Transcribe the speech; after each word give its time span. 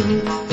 Thank 0.00 0.42
you. 0.42 0.47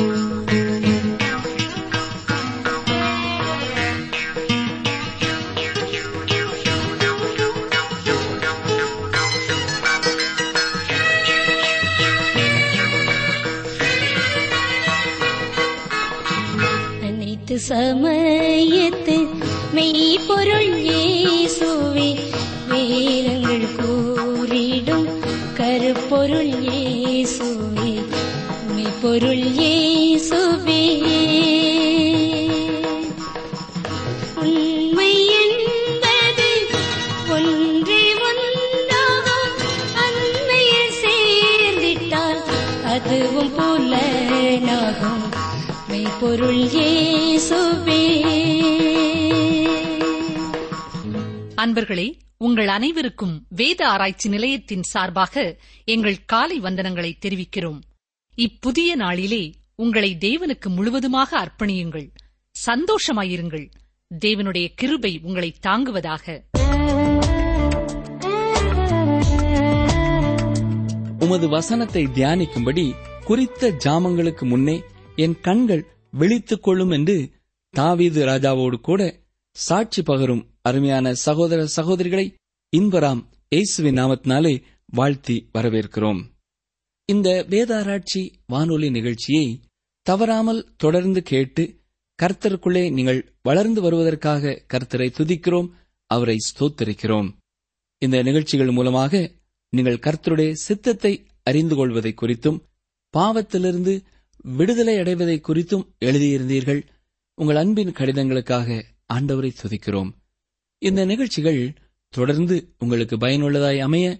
நண்பர்களே 51.75 52.17
உங்கள் 52.37 52.67
அனைவருக்கும் 52.67 53.45
வேத 53.49 53.87
ஆராய்ச்சி 53.87 54.29
நிலையத்தின் 54.29 54.83
சார்பாக 54.83 55.59
எங்கள் 55.85 56.25
காலை 56.25 56.61
வந்தனங்களை 56.61 57.11
தெரிவிக்கிறோம். 57.19 57.79
இப்புதிய 58.35 58.95
நாளிலே 58.95 59.53
உங்களை 59.75 60.17
தேவனுக்கு 60.19 60.67
முழுவதுமாக 60.67 61.37
அர்ப்பணியுங்கள். 61.37 62.09
சந்தோஷமாயிருங்கள். 62.65 63.69
தேவனுடைய 64.25 64.71
கிருபை 64.75 65.19
உங்களை 65.23 65.55
தாங்குவதாக. 65.61 66.43
உமது 71.19 71.49
வசனத்தை 71.49 72.05
தியானிக்கும்படி 72.05 72.93
குறித்த 73.23 73.71
ஜாமங்களுக்கு 73.85 74.41
முன்னே 74.41 74.83
என் 75.15 75.39
கண்கள் 75.41 75.85
விழித்துக் 76.11 76.63
கொள்ளும் 76.63 76.89
என்று 76.89 77.29
தாவீது 77.69 78.25
ராஜாவோடு 78.25 78.81
கூட 78.81 79.23
சாட்சி 79.55 80.01
பகரும் 80.01 80.41
அருமையான 80.61 81.13
சகோதர 81.13 81.59
சகோதரிகளை 81.75 82.23
இன்பராம் 82.73 83.21
இயேசுவின் 83.49 83.97
நாமத்தினாலே 83.99 84.51
வாழ்த்தி 84.85 85.35
வரவேற்கிறோம். 85.53 86.19
இந்த 87.09 87.29
வேதாராய்ச்சி 87.49 88.21
வானொலி 88.45 88.89
நிகழ்ச்சியை 88.89 89.45
தவறாமல் 90.05 90.61
தொடர்ந்து 90.77 91.21
கேட்டு 91.21 91.63
கர்த்தருக்குள்ளே 92.19 92.83
நீங்கள் 92.91 93.21
வளர்ந்து 93.41 93.81
வருவதற்காக 93.81 94.53
கர்த்தரை 94.73 95.07
துதிக்கிறோம் 95.19 95.69
அவரை 96.09 96.37
ஸ்தோத்தரிக்கிறோம். 96.47 97.29
இந்த 98.01 98.17
நிகழ்ச்சிகள் 98.23 98.71
மூலமாக 98.71 99.13
நீங்கள் 99.73 100.03
கர்த்தருடைய 100.07 100.51
சித்தத்தை 100.65 101.13
அறிந்து 101.43 101.75
கொள்வதை 101.75 102.13
குறித்தும் 102.21 102.59
பாவத்திலிருந்து 103.13 103.93
விடுதலை 104.57 104.97
அடைவதை 104.97 105.37
குறித்தும் 105.47 105.87
எழுதியிருந்தீர்கள். 105.99 106.81
உங்கள் 107.37 107.55
அன்பின் 107.55 107.95
கடிதங்களுக்காக 108.01 108.69
ஆண்டவரை 109.13 109.51
துதிக்கிறோம். 109.61 110.11
இந்த 110.77 111.05
நிகழ்ச்சிகள் 111.05 111.73
தொடர்ந்து 112.09 112.75
உங்களுக்கு 112.77 113.17
பயனுள்ளதாய் 113.17 113.79
அமைய 113.79 114.19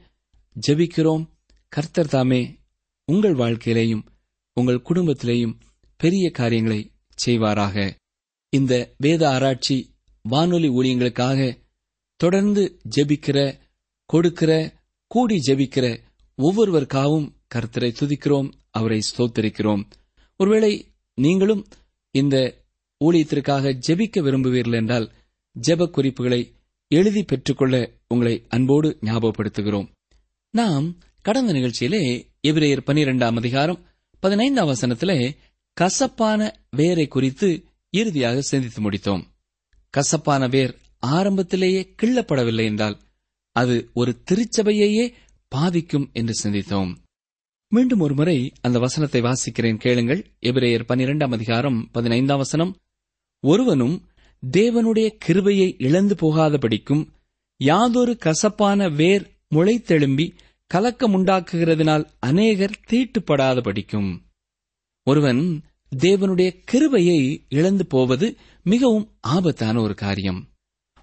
ஜெபிக்கிறோம். 0.67 1.25
கர்த்தர் 1.67 2.07
தாமே 2.07 2.59
உங்கள் 3.05 3.33
வாழ்க்கையிலேயும் 3.33 4.05
உங்கள் 4.53 4.81
குடும்பத்திலேயும் 4.89 5.59
பெரிய 5.97 6.31
காரியங்களை 6.31 6.91
செய்வாராக. 7.25 7.91
இந்த 8.49 8.93
வேத 8.97 9.29
ஆராய்ச்சி 9.29 9.95
வானொலி 10.21 10.69
ஊழியங்களுக்காக 10.69 11.57
தொடர்ந்து 12.15 12.79
ஜெபிக்கிற 12.95 13.59
கொடுக்கிற 14.05 14.73
கூடி 15.07 15.41
ஜெபிக்கிற 15.47 15.99
ஒவ்வொருவருக்காகவும் 16.37 17.33
கர்த்தரை 17.55 17.91
துதிக்கிறோம் 17.99 18.51
அவரை 18.71 18.99
ஸ்தோத்தரிக்கிறோம். 18.99 19.83
ஒருவேளை 20.35 20.91
நீங்களும் 21.13 21.67
இந்த 22.11 22.64
ஊழியத்திற்காக 23.03 23.79
ஜெபிக்க 23.87 24.21
விரும்புவீர்கள் 24.21 24.73
என்றால் 24.73 25.11
ஜெப 25.67 25.89
குறிப்புகளை 25.89 26.53
எழுதி 26.87 27.23
பெற்றுக்கொள்ள 27.23 27.91
உங்களை 28.07 28.45
அன்போடு 28.49 28.97
ஞாபகப்படுத்துகிறோம். 29.01 29.91
நாம் 30.49 30.97
கடந்த 31.21 31.53
நிகழ்ச்சியிலே 31.53 32.27
எபிரேயர் 32.47 32.87
பனிரெண்டாம் 32.87 33.35
அதிகாரம் 33.35 33.85
பதினைந்தாம் 34.19 34.67
வசனத்திலே 34.67 35.35
கசப்பான 35.73 36.59
வேரை 36.71 37.07
குறித்து 37.07 37.65
இறுதியாக 37.89 38.41
சிந்தித்து 38.41 38.89
முடித்தோம். 38.89 39.23
கசப்பான 39.89 40.47
வேர் 40.47 40.75
ஆரம்பத்திலேயே 40.99 41.93
கிள்ளப்படவில்லை 42.01 42.63
என்றால் 42.63 42.99
அது 43.51 43.89
ஒரு 43.93 44.21
திருச்சபையையே 44.31 45.13
பாதிக்கும் 45.47 46.09
என்று 46.13 46.33
சிந்தித்தோம். 46.43 46.95
மீண்டும் 47.67 47.99
ஒருமுறை 47.99 48.53
அந்த 48.61 48.79
வசனத்தை 48.79 49.21
வாசிக்கிறேன். 49.21 49.77
கேளுங்கள். 49.77 50.25
எபிரேயர் 50.41 50.87
பனிரெண்டாம் 50.87 51.33
அதிகாரம் 51.33 51.89
பதினைந்தாம் 51.91 52.37
வசனம் 52.37 52.77
ஒருவனும் 53.49 53.95
தேவனுடைய 54.57 55.07
கிருபையை 55.17 55.75
இழந்து 55.77 56.15
போகாதபடிக்கும் 56.15 57.07
யாதொரு 57.57 58.17
கசப்பான 58.17 58.89
வேர் 58.89 59.25
முளைத்தெழும்பி 59.55 60.25
கலக்கமுண்டாக்குகிறதினால் 60.73 62.05
அநேகர் 62.19 62.79
தீட்டுப்படாதபடிக்கும். 62.89 64.09
ஒருவன் 65.03 65.41
தேவனுடைய 65.95 66.49
கிருபையை 66.63 67.45
இழந்து 67.49 67.85
போவது 67.85 68.35
மிகவும் 68.63 69.07
ஆபத்தான 69.19 69.81
ஒரு 69.81 69.95
காரியம். 69.95 70.41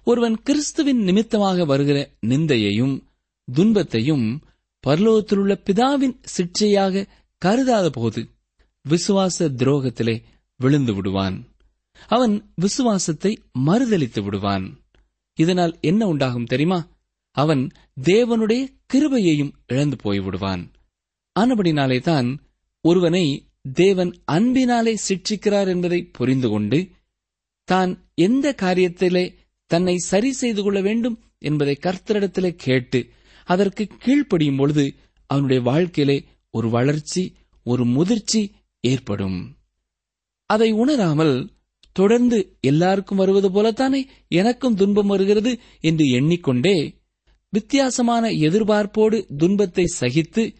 ஒருவன் 0.03 0.35
கிறிஸ்துவின் 0.41 1.01
நிமித்தமாக 1.03 1.65
வருகிற 1.65 1.97
நிந்தையையும் 2.27 2.95
துன்பத்தையும் 3.53 4.27
பரலோகத்திலுள்ள 4.87 5.53
பிதாவின் 5.69 6.17
சிற்றையாக 6.21 7.05
கருதாத 7.45 7.89
போது 7.89 8.21
விசுவாச 8.89 9.49
துரோகத்திலே 9.49 10.15
விழுந்து 10.55 10.93
விடுவான். 10.93 11.37
அவன் 12.07 12.51
விசுவாசத்தை 12.55 13.41
மறுதளித்து 13.65 14.23
விடுவான். 14.23 14.77
இதனால் 15.33 15.77
என்ன 15.81 16.07
உண்டாகும் 16.07 16.45
தெரியுமா? 16.45 16.87
அவன் 17.31 17.71
தேவனுடைய 18.03 18.67
கிருபையையும் 18.93 19.53
இழந்து 19.67 19.97
போய்விடுவான். 20.03 20.67
ஆனபடினாலே 21.39 22.01
தான் 22.01 22.41
ஒருவனை 22.81 23.47
தேவன் 23.73 24.11
அன்பினாலே 24.31 24.97
சிட்சிக்கிறார் 25.07 25.67
என்பதை 25.67 26.03
புரிந்து 26.03 26.49
கொண்டு 26.49 26.89
தான் 27.63 28.05
எந்த 28.15 28.55
காரியத்திலே 28.61 29.35
தன்னை 29.65 29.97
சரி 29.97 30.31
செய்து 30.31 30.63
கொள்ள 30.63 30.81
வேண்டும் 30.81 31.23
என்பதை 31.39 31.77
கர்த்தரிடத்திலே 31.81 32.51
கேட்டு 32.55 33.09
அதற்கு 33.45 33.87
கீழ்ப்படியும் 34.05 34.57
பொழுது 34.57 34.95
அவனுடைய 35.25 35.61
வாழ்க்கையிலே 35.61 36.25
ஒரு 36.49 36.69
வளர்ச்சி 36.69 37.35
ஒரு 37.63 37.85
முதிர்ச்சி 37.85 38.51
ஏற்படும். 38.79 39.57
அதை 40.45 40.71
உணராமல் 40.71 41.49
தொடர்ந்து 41.93 42.57
எல்லாருக்கும் 42.61 43.17
வருவது 43.17 43.49
போலத்தானே 43.49 44.07
எனக்கும் 44.27 44.75
துன்பம் 44.75 45.07
வருகிறது 45.07 45.59
என்று 45.79 46.05
எண்ணிக்கொண்டே 46.05 46.95
வித்தியாசமான 47.49 48.29
எதிர்பார்ப்போடு 48.29 49.35
துன்பத்தை 49.37 49.85
சகித்து 49.99 50.53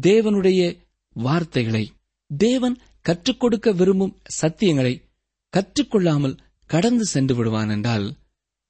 தேவனுடைய 0.00 0.76
வார்த்தைகளை 1.14 1.90
தேவன் 2.36 2.76
கற்றுக் 3.00 3.40
கொடுக்க 3.40 3.72
விரும்பும் 3.72 4.18
சத்தியங்களை 4.42 4.94
கற்றுக்கொள்ளாமல் 5.56 6.36
கடந்து 6.66 7.04
சென்று 7.04 7.34
விடுவான் 7.34 7.68
என்றால் 7.68 8.14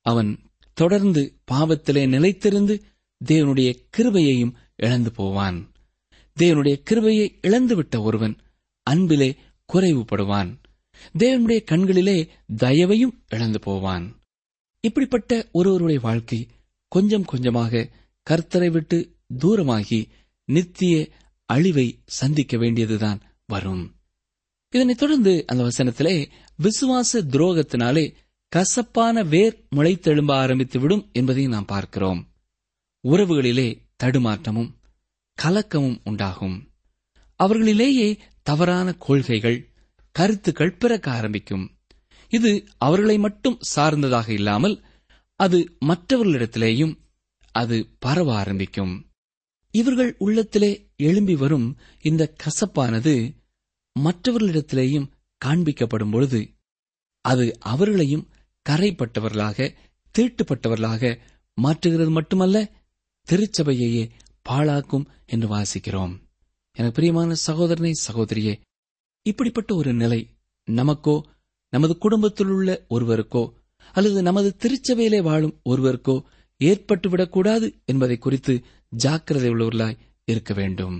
அவன் 0.06 0.38
தொடர்ந்து 0.72 1.22
பாவத்திலே 1.52 2.04
நிலைத்திருந்து 2.06 2.80
தேவனுடைய 3.24 3.70
கிருபையையும் 3.96 4.52
இழந்து 4.76 5.10
போவான். 5.12 5.72
தேவனுடைய 6.38 6.76
கிருபையை 6.82 7.38
இழந்துவிட்ட 7.42 8.02
ஒருவன் 8.02 8.36
அன்பிலே 8.82 9.36
குறைவுபடுவான். 9.72 10.59
தேவனுடைய 11.18 11.64
கண்களிலே 11.64 12.28
தயவையும் 12.56 13.22
இழந்து 13.28 13.60
போவான். 13.60 14.20
இப்படிப்பட்ட 14.80 15.48
ஒருவருடைய 15.52 16.00
வாழ்க்கை 16.00 16.48
கொஞ்சம் 16.88 17.24
கொஞ்சமாக 17.24 17.88
கர்த்தரை 18.30 18.70
விட்டு 18.70 19.16
தூரமாகி 19.38 20.08
நித்திய 20.44 21.08
அழிவை 21.44 22.02
சந்திக்க 22.06 22.56
வேண்டியதுதான் 22.56 23.20
வரும். 23.46 23.94
இதனைத் 24.70 24.98
தொடர்ந்து 24.98 25.44
அந்த 25.46 25.64
வசனத்திலே 25.64 26.30
விசுவாச 26.62 27.12
துரோகத்தினாலே 27.12 28.14
கசப்பான 28.48 29.22
வேர் 29.22 29.66
முளைத்தெழும்ப 29.76 30.32
ஆரம்பித்துவிடும் 30.32 31.12
என்பதையும் 31.12 31.52
நாம் 31.52 31.64
பார்க்கிறோம். 31.64 32.28
உறவுகளிலே 33.08 33.78
தடுமாற்றமும் 34.04 34.74
கலக்கமும் 35.42 36.00
உண்டாகும். 36.04 36.68
அவர்களிலேயே 37.42 38.18
தவறான 38.42 38.92
கொள்கைகள் 38.92 39.69
கருத்துக்கள் 40.10 40.76
பிறக்க 40.76 41.10
ஆரம்பிக்கும். 41.10 41.66
இது 42.28 42.50
அவர்களை 42.78 43.18
மட்டும் 43.18 43.58
சார்ந்ததாக 43.60 44.32
இல்லாமல் 44.32 44.76
அது 45.40 45.58
மற்றவர்களிடத்திலேயும் 45.84 46.94
அது 47.52 47.76
பரவ 47.98 48.34
ஆரம்பிக்கும். 48.34 48.94
இவர்கள் 49.74 50.14
உள்ளத்திலே 50.18 50.70
எழும்பி 50.96 51.34
வரும் 51.36 51.78
இந்த 52.00 52.34
கசப்பானது 52.42 53.14
மற்றவர்களிடத்திலேயும் 53.96 55.10
காண்பிக்கப்படும் 55.44 56.10
பொழுது 56.10 56.40
அது 57.24 57.58
அவர்களையும் 57.60 58.28
கரைப்பட்டவர்களாக 58.68 59.74
தீட்டுப்பட்டவர்களாக 60.14 61.18
மாற்றுகிறது 61.58 62.10
மட்டுமல்ல 62.10 62.56
திருச்சபையையே 63.28 64.04
பாழாக்கும் 64.48 65.06
என்று 65.26 65.48
வாசிக்கிறோம். 65.56 66.14
எனக்கு 66.72 66.94
பிரியமான 66.94 67.34
சகோதரனை 67.34 67.92
சகோதரியே 68.06 68.54
இப்படிப்பட்ட 69.22 69.74
ஒரு 69.74 69.92
நிலை 69.92 70.20
நமக்கோ 70.68 71.20
நமது 71.68 71.98
குடும்பத்தில் 71.98 72.46
உள்ள 72.46 72.84
ஒருவருக்கோ 72.90 73.52
அல்லது 73.92 74.22
நமது 74.22 74.56
திருச்சபையிலே 74.62 75.22
வாழும் 75.22 75.60
ஒருவருக்கோ 75.64 76.22
ஏற்பட்டுவிடக்கூடாது 76.60 77.66
என்பதை 77.84 78.18
குறித்து 78.18 78.54
ஜாக்கிரதை 78.88 79.50
உள்ளவர்களாய் 79.50 79.98
இருக்க 80.24 80.54
வேண்டும். 80.54 80.96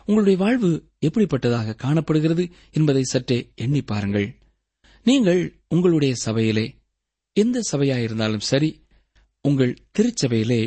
உங்களுடைய 0.00 0.38
வாழ்வு 0.38 0.70
எப்படிப்பட்டதாக 1.00 1.74
காணப்படுகிறது 1.74 2.44
என்பதை 2.72 3.02
சற்றே 3.02 3.52
எண்ணி 3.54 3.82
பாருங்கள். 3.82 4.28
நீங்கள் 5.02 5.60
உங்களுடைய 5.68 6.14
சபையிலே 6.14 6.66
எந்த 7.32 7.60
சபையாயிருந்தாலும் 7.72 8.46
சரி 8.50 8.70
உங்கள் 9.40 9.78
திருச்சபையிலே 9.98 10.62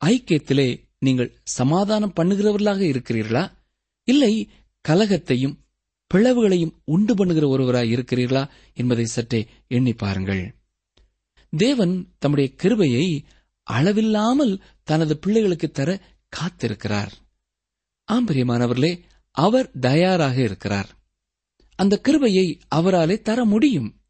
ஐக்கியத்திலே 0.00 0.68
நீங்கள் 0.98 1.36
சமாதானம் 1.42 2.16
பண்ணுகிறவர்களாக 2.16 2.82
இருக்கிறீர்களா? 2.92 3.44
இல்லை 4.08 4.48
கலகத்தையும் 4.80 5.58
பிளவுகளையும் 6.14 6.74
உண்டு 6.84 7.14
பண்ணுகிற 7.14 7.48
ஒருவராய் 7.48 7.92
இருக்கிறீர்களா 7.94 8.50
என்பதை 8.74 9.04
சற்றே 9.04 9.46
எண்ணி 9.66 9.92
பாருங்கள். 9.92 10.54
தேவன் 11.48 12.14
தம்முடைய 12.18 12.54
கிருபையை 12.54 13.24
அளவில்லாமல் 13.62 14.62
தனது 14.82 15.18
பிள்ளைகளுக்கு 15.18 15.70
தர 15.70 16.00
காத்திருக்கிறார். 16.36 17.12
ஆம்பரியமானவர்களே 18.12 19.00
அவர் 19.30 19.70
தயாராக 19.80 20.40
இருக்கிறார். 20.40 20.88
அந்த 21.76 21.98
கிருபையை 21.98 22.58
அவராலே 22.74 23.22
தர 23.22 23.44
முடியும். 23.44 24.00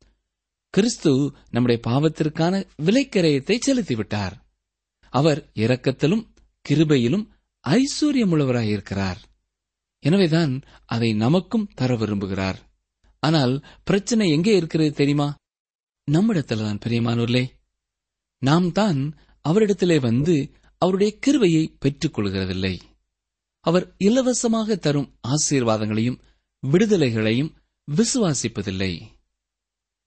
கிறிஸ்து 0.71 1.33
நம்முடைய 1.51 1.83
பாவத்திற்கான 1.87 2.67
விலைக்கரையத்தை 2.83 3.59
செலுத்திவிட்டார். 3.67 4.33
அவர் 5.11 5.51
இரக்கத்திலும் 5.55 6.27
கிருபையிலும் 6.69 7.27
ஐஸ்வர்யமுள்ளவராயிருக்கிறார் 7.69 9.17
எனவேதான் 10.05 10.53
அதை 10.87 11.11
நமக்கும் 11.15 11.71
தர 11.75 11.91
விரும்புகிறார். 11.97 12.59
ஆனால் 13.23 13.55
பிரச்சனை 13.85 14.25
எங்கே 14.31 14.55
இருக்கிறது 14.57 14.93
தெரியுமா? 14.93 15.29
நம்மிடத்தில்தான் 16.09 16.81
பிரியமானூர்லே 16.87 17.45
நாம் 18.43 18.69
தான் 18.73 19.01
அவரிடத்திலே 19.45 19.97
வந்து 20.01 20.35
அவருடைய 20.83 21.11
கிருவையை 21.27 21.65
பெற்றுக் 21.79 22.15
கொள்கிறதில்லை 22.17 22.75
அவர் 23.65 23.87
இலவசமாக 23.99 24.77
தரும் 24.77 25.11
ஆசீர்வாதங்களையும் 25.29 26.19
விடுதலைகளையும் 26.63 27.53
விசுவாசிப்பதில்லை. 27.89 28.93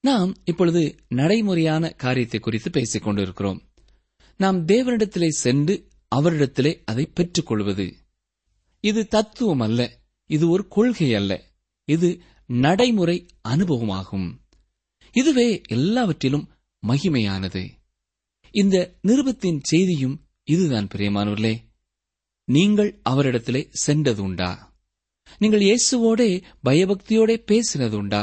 நாம் 0.03 0.31
இப்பொழுது 0.45 0.81
நடைமுறையான 1.09 1.89
காரியத்தை 2.03 2.39
குறித்து 2.39 2.69
பேசிக் 2.69 3.03
கொண்டிருக்கிறோம் 3.03 3.59
நாம் 4.39 4.59
தேவனிடத்திலே 4.65 5.29
சென்று 5.43 5.75
அவரிடத்திலே 6.15 6.71
அதை 6.85 7.05
பெற்றுக் 7.13 7.45
கொள்வது 7.45 7.85
இது 8.89 9.01
தத்துவம் 9.07 9.59
அல்ல 9.59 9.81
இது 10.29 10.45
ஒரு 10.49 10.63
கொள்கை 10.67 11.09
அல்ல 11.19 11.33
இது 11.87 12.09
நடைமுறை 12.47 13.17
அனுபவமாகும். 13.49 14.27
இதுவே 15.13 15.47
எல்லாவற்றிலும் 15.67 16.45
மகிமையானது. 16.83 17.63
இந்த 18.51 18.75
நிருபத்தின் 19.07 19.59
செய்தியும் 19.61 20.15
இதுதான் 20.43 20.87
பிரியமானவர்களே. 20.93 21.55
நீங்கள் 22.47 22.91
அவரிடத்திலே 23.09 23.61
சென்றது 23.71 24.21
உண்டா? 24.23 24.51
நீங்கள் 25.37 25.59
இயேசுவோடே 25.59 26.29
பயபக்தியோடே 26.63 27.35
பேசினதுண்டா 27.51 28.21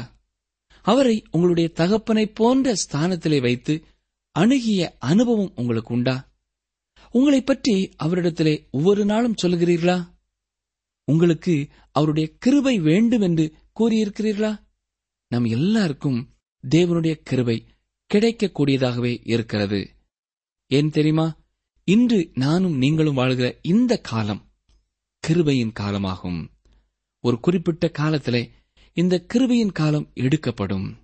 அவரை 0.84 1.17
உங்களுடைய 1.31 1.69
தகப்பனை 1.81 2.25
போன்ற 2.26 2.75
ஸ்தானத்திலே 2.82 3.38
வைத்து 3.40 3.75
அணுகிய 4.37 4.96
அனுபவம் 5.10 5.52
உங்களுக்கு 5.56 5.94
உண்டா? 5.94 6.17
உங்களை 7.12 7.40
பற்றி 7.43 7.75
அவரிடத்திலே 8.02 8.55
ஒவ்வொரு 8.70 9.05
நாளும் 9.05 9.38
சொல்லுகிறீர்களா? 9.43 9.99
உங்களுக்கு 11.05 11.69
அவருடைய 11.93 12.29
கிருபை 12.39 12.79
வேண்டும் 12.79 13.21
என்று 13.21 13.53
கூறியிருக்கிறீர்களா? 13.81 14.62
நம் 15.29 15.45
எல்லாருக்கும் 15.45 16.29
தேவனுடைய 16.71 17.15
கிருபை 17.15 17.67
கிடைக்கக்கூடியதாகவே 18.15 19.21
இருக்கிறது. 19.25 19.91
ஏன் 20.67 20.91
தெரியுமா? 20.91 21.37
இன்று 21.85 22.31
நானும் 22.35 22.77
நீங்களும் 22.77 23.15
வாழ்கிற 23.15 23.59
இந்த 23.62 23.97
காலம் 23.97 24.53
கிருபையின் 25.27 25.73
காலமாகும். 25.81 26.49
ஒரு 27.21 27.41
குறிப்பிட்ட 27.41 27.89
காலத்திலே 27.89 28.51
இந்த 28.93 29.27
கிருபையின் 29.35 29.73
காலம் 29.73 30.11
எடுக்கப்படும். 30.15 30.99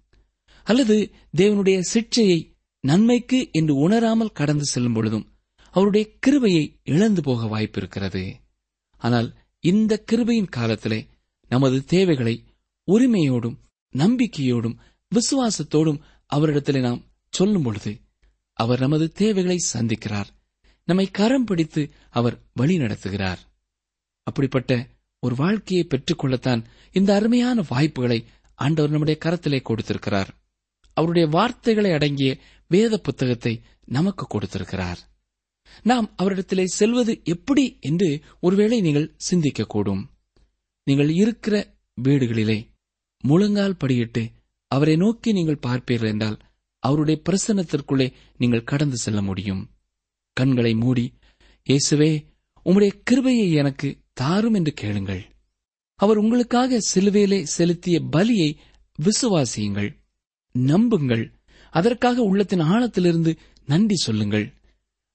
அல்லது 0.65 1.11
தேவனுடைய 1.37 1.83
சிக்ஷையை 1.95 2.53
நன்மைக்கு 2.81 3.49
என்று 3.53 3.75
உணராமல் 3.75 4.33
கடந்து 4.33 4.65
செல்லும் 4.65 4.93
பொழுதும் 4.93 5.33
அவருடைய 5.71 6.11
கிருபையை 6.19 6.81
இழந்து 6.83 7.23
போக 7.23 7.59
வாய்ப்பிருக்கிறது. 7.59 8.35
ஆனால் 8.97 9.35
இந்த 9.61 10.05
கிருபையின் 10.13 10.49
காலத்திலே 10.49 11.07
நமது 11.49 11.85
தேவைகளை 11.85 12.45
உரிமையோடும் 12.87 13.57
நம்பிக்கையோடும் 13.97 14.77
விசுவாசத்தோடும் 15.15 16.01
அவரிடத்திலே 16.35 16.81
நாம் 16.81 17.05
சொல்லும் 17.31 17.63
பொழுது 17.63 18.01
அவர் 18.53 18.81
நமது 18.81 19.13
தேவைகளை 19.13 19.59
சந்திக்கிறார். 19.73 20.25
நம்மை 20.85 21.07
கரம் 21.11 21.45
பிடித்து 21.45 21.91
அவர் 22.11 22.43
வழி 22.53 22.79
நடத்துகிறார். 22.79 23.37
அப்படிப்பட்ட 24.23 24.87
ஒரு 25.19 25.35
வாழ்க்கையை 25.35 25.87
பெற்றுக்கொள்ளத்தான் 25.87 26.65
இந்த 26.93 27.15
அருமையான 27.15 27.65
வாய்ப்புகளை 27.69 28.25
ஆண்டவர் 28.55 28.91
நம்முடைய 28.91 29.21
கரத்திலே 29.25 29.63
கொடுத்திருக்கிறார். 29.63 30.35
அவருடைய 30.93 31.29
வார்த்தைகளை 31.29 31.93
அடங்கிய 31.93 32.39
வேத 32.69 32.99
புத்தகத்தை 32.99 33.63
நமக்கு 33.85 34.27
கொடுத்திருக்கிறார். 34.27 34.99
நாம் 35.83 36.15
அவரிடத்திலே 36.23 36.65
செல்வது 36.65 37.21
எப்படி 37.25 37.77
என்று 37.81 38.21
ஒருவேளை 38.41 38.81
நீங்கள் 38.81 39.17
சிந்திக்கக்கூடும். 39.31 40.03
நீங்கள் 40.85 41.11
இருக்கிற 41.11 41.75
வீடுகளிலே 42.03 42.67
முழங்கால் 43.21 43.77
படியிட்டு 43.85 44.29
அவரை 44.67 44.97
நோக்கி 44.97 45.33
நீங்கள் 45.33 45.59
பார்ப்பீர்கள் 45.67 46.07
என்றால் 46.07 46.39
அவருடைய 46.79 47.23
பிரசன்னத்திற்குள்ளே 47.29 48.13
நீங்கள் 48.37 48.65
கடந்து 48.65 48.97
செல்ல 48.97 49.23
முடியும். 49.23 49.71
கண்களை 50.33 50.75
மூடி 50.75 51.13
இயேசுவே 51.69 52.27
உம்முடைய 52.65 52.91
கிருபையை 53.05 53.53
எனக்கு 53.53 53.99
தாரும் 54.13 54.55
என்று 54.55 54.73
கேளுங்கள். 54.73 55.25
அவர் 55.95 56.17
உங்களுக்காக 56.17 56.79
சிலுவையிலே 56.95 57.43
செலுத்திய 57.43 58.01
பலியை 58.01 58.57
விசுவாசியுங்கள். 58.99 59.97
நம்புங்கள். 60.53 61.41
அதற்காக 61.71 62.23
உள்ளத்தின் 62.23 62.61
ஆழத்திலிருந்து 62.61 63.37
நன்றி 63.67 63.95
சொல்லுங்கள். 63.95 64.60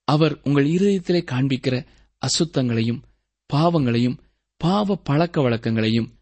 அவர் 0.05 0.41
உங்கள் 0.43 0.65
இருதயத்திலே 0.65 1.21
காண்பிக்கிற 1.31 1.85
அசுத்தங்களையும் 2.17 3.01
பாவங்களையும் 3.53 4.19
பாவ 4.57 4.95
பழக்க 4.95 5.41
வழக்கங்களையும் 5.41 6.19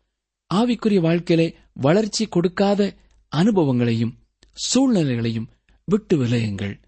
ஆவிக்குரிய 0.53 0.99
வாழ்க்கையிலே 0.99 1.55
வளர்ச்சி 1.73 2.27
கொடுக்காத 2.27 2.95
அனுபவங்களையும் 3.27 4.17
சூழ்நிலைகளையும் 4.53 5.49
விட்டு 5.85 6.25
விளையுங்கள் 6.25 6.81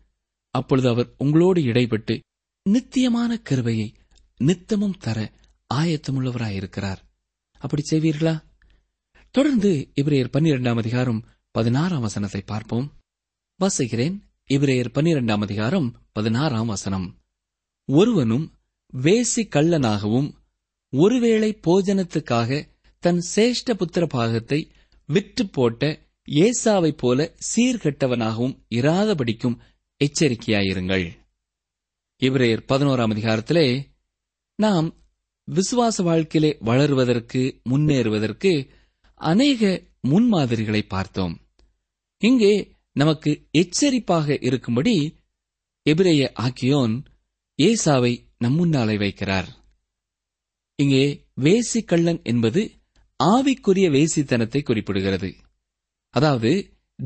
அப்பொழுது 0.52 0.90
அவர் 0.90 1.14
உங்களோடு 1.18 1.62
இடைப்பட்டு 1.62 2.20
நித்தியமான 2.64 3.42
கருவையை 3.50 3.94
நித்தமும் 4.38 4.98
தர 5.00 5.32
ஆயத்தமுள்ளவராயிருக்கிறார். 5.74 6.98
அப்படி 7.60 7.84
செய்வீர்களா? 7.90 8.44
தொடர்ந்து 9.32 9.92
இவரையர் 10.02 10.30
பன்னிரெண்டாம் 10.38 10.78
அதிகாரம் 10.78 11.26
பதினாறாம் 11.52 12.02
வசனத்தை 12.02 12.42
பார்ப்போம். 12.42 12.92
வாசிக்கிறேன். 13.60 14.20
இவரையர் 14.50 14.90
பன்னிரெண்டாம் 14.94 15.42
அதிகாரம் 15.42 15.96
பதினாறாம் 16.14 16.66
வசனம். 16.66 17.18
ஒருவனும் 17.86 18.54
வேசி 18.98 19.36
கள்ளனாகவும் 19.36 20.32
ஒருவேளை 20.90 21.60
போஜனத்துக்காக 21.68 22.68
தன் 23.00 23.26
சேஷ்ட 23.36 23.72
புத்திர 23.72 24.06
பாகத்தை 24.06 24.72
விற்று 25.08 25.50
போட்ட 25.50 26.00
ஏசாவைப் 26.26 26.98
போல 26.98 27.36
சீர்கெட்டவனாகவும் 27.56 28.60
இராதபடிக்கும் 28.70 29.58
எச்சரிக்கையாயிருங்கள். 30.02 31.10
இவரையர் 32.20 32.64
பதினோராம் 32.68 33.14
அதிகாரத்திலே 33.16 33.84
நாம் 34.56 34.96
விசுவாச 35.48 36.04
வாழ்க்கையிலே 36.04 36.58
வளருவதற்கு 36.60 37.62
முன்னேறுவதற்கு 37.70 38.70
அநேக 39.16 39.84
முன்மாதிரிகளை 40.08 40.82
பார்த்தோம். 40.88 41.40
இங்கே 42.18 42.75
நமக்கு 42.96 43.32
எச்சரிப்பாக 43.58 44.38
இருக்கும்படி 44.42 45.16
எபிரேய 45.82 46.32
ஆக்கியோன் 46.40 46.94
ஏசாவை 47.58 48.14
நம்முன்னாலே 48.44 48.96
வைக்கிறார். 48.98 49.50
இங்கே 50.76 51.28
வேசி 51.42 51.84
கள்ளன் 51.86 52.22
என்பது 52.24 52.62
ஆவிக்குரிய 53.24 53.88
வேசித்தனத்தை 53.98 54.62
குறிப்பிடுகிறது. 54.62 55.30
அதாவது 56.10 56.52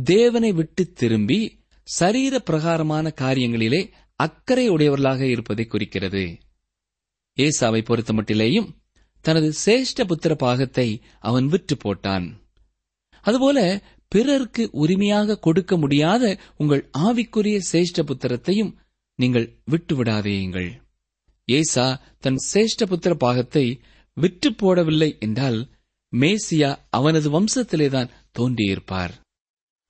தேவனை 0.03 0.51
விட்டு 0.51 0.91
திரும்பி 0.91 1.39
சரீர 1.83 2.39
பிரகாரமான 2.39 3.13
காரியங்களிலே 3.21 3.81
அக்கறை 4.15 4.69
உடையவர்களாக 4.69 5.25
இருப்பதை 5.25 5.65
குறிக்கிறது. 5.65 6.37
ஏசாவை 7.37 7.81
பொறுத்தமட்டிலேயும் 7.81 8.69
தனது 9.25 9.49
சேஷ்ட 9.65 10.03
புத்திர 10.03 10.35
பாகத்தை 10.35 11.01
அவன் 11.19 11.47
விற்று 11.47 11.75
போட்டான். 11.75 12.27
அதுபோல 13.21 13.59
பிறருக்கு 14.09 14.69
உரிமையாக 14.71 15.39
கொடுக்க 15.39 15.77
முடியாத 15.77 16.39
உங்கள் 16.57 16.89
ஆவிக்குரிய 16.97 17.61
சேஷ்ட 17.71 18.01
புத்திரத்தையும் 18.01 18.75
நீங்கள் 19.15 19.47
விட்டுவிடாதேயுங்கள். 19.71 20.71
ஏசா 21.45 22.01
தன் 22.19 22.39
சேஷ்ட 22.53 22.85
புத்திர 22.85 23.13
பாகத்தை 23.13 23.81
விற்று 24.13 24.49
போடவில்லை 24.51 25.19
என்றால் 25.19 25.69
மேசியா 26.13 26.75
அவனது 26.89 27.27
வம்சத்திலேதான் 27.29 28.13
தோன்றியிருப்பார். 28.39 29.13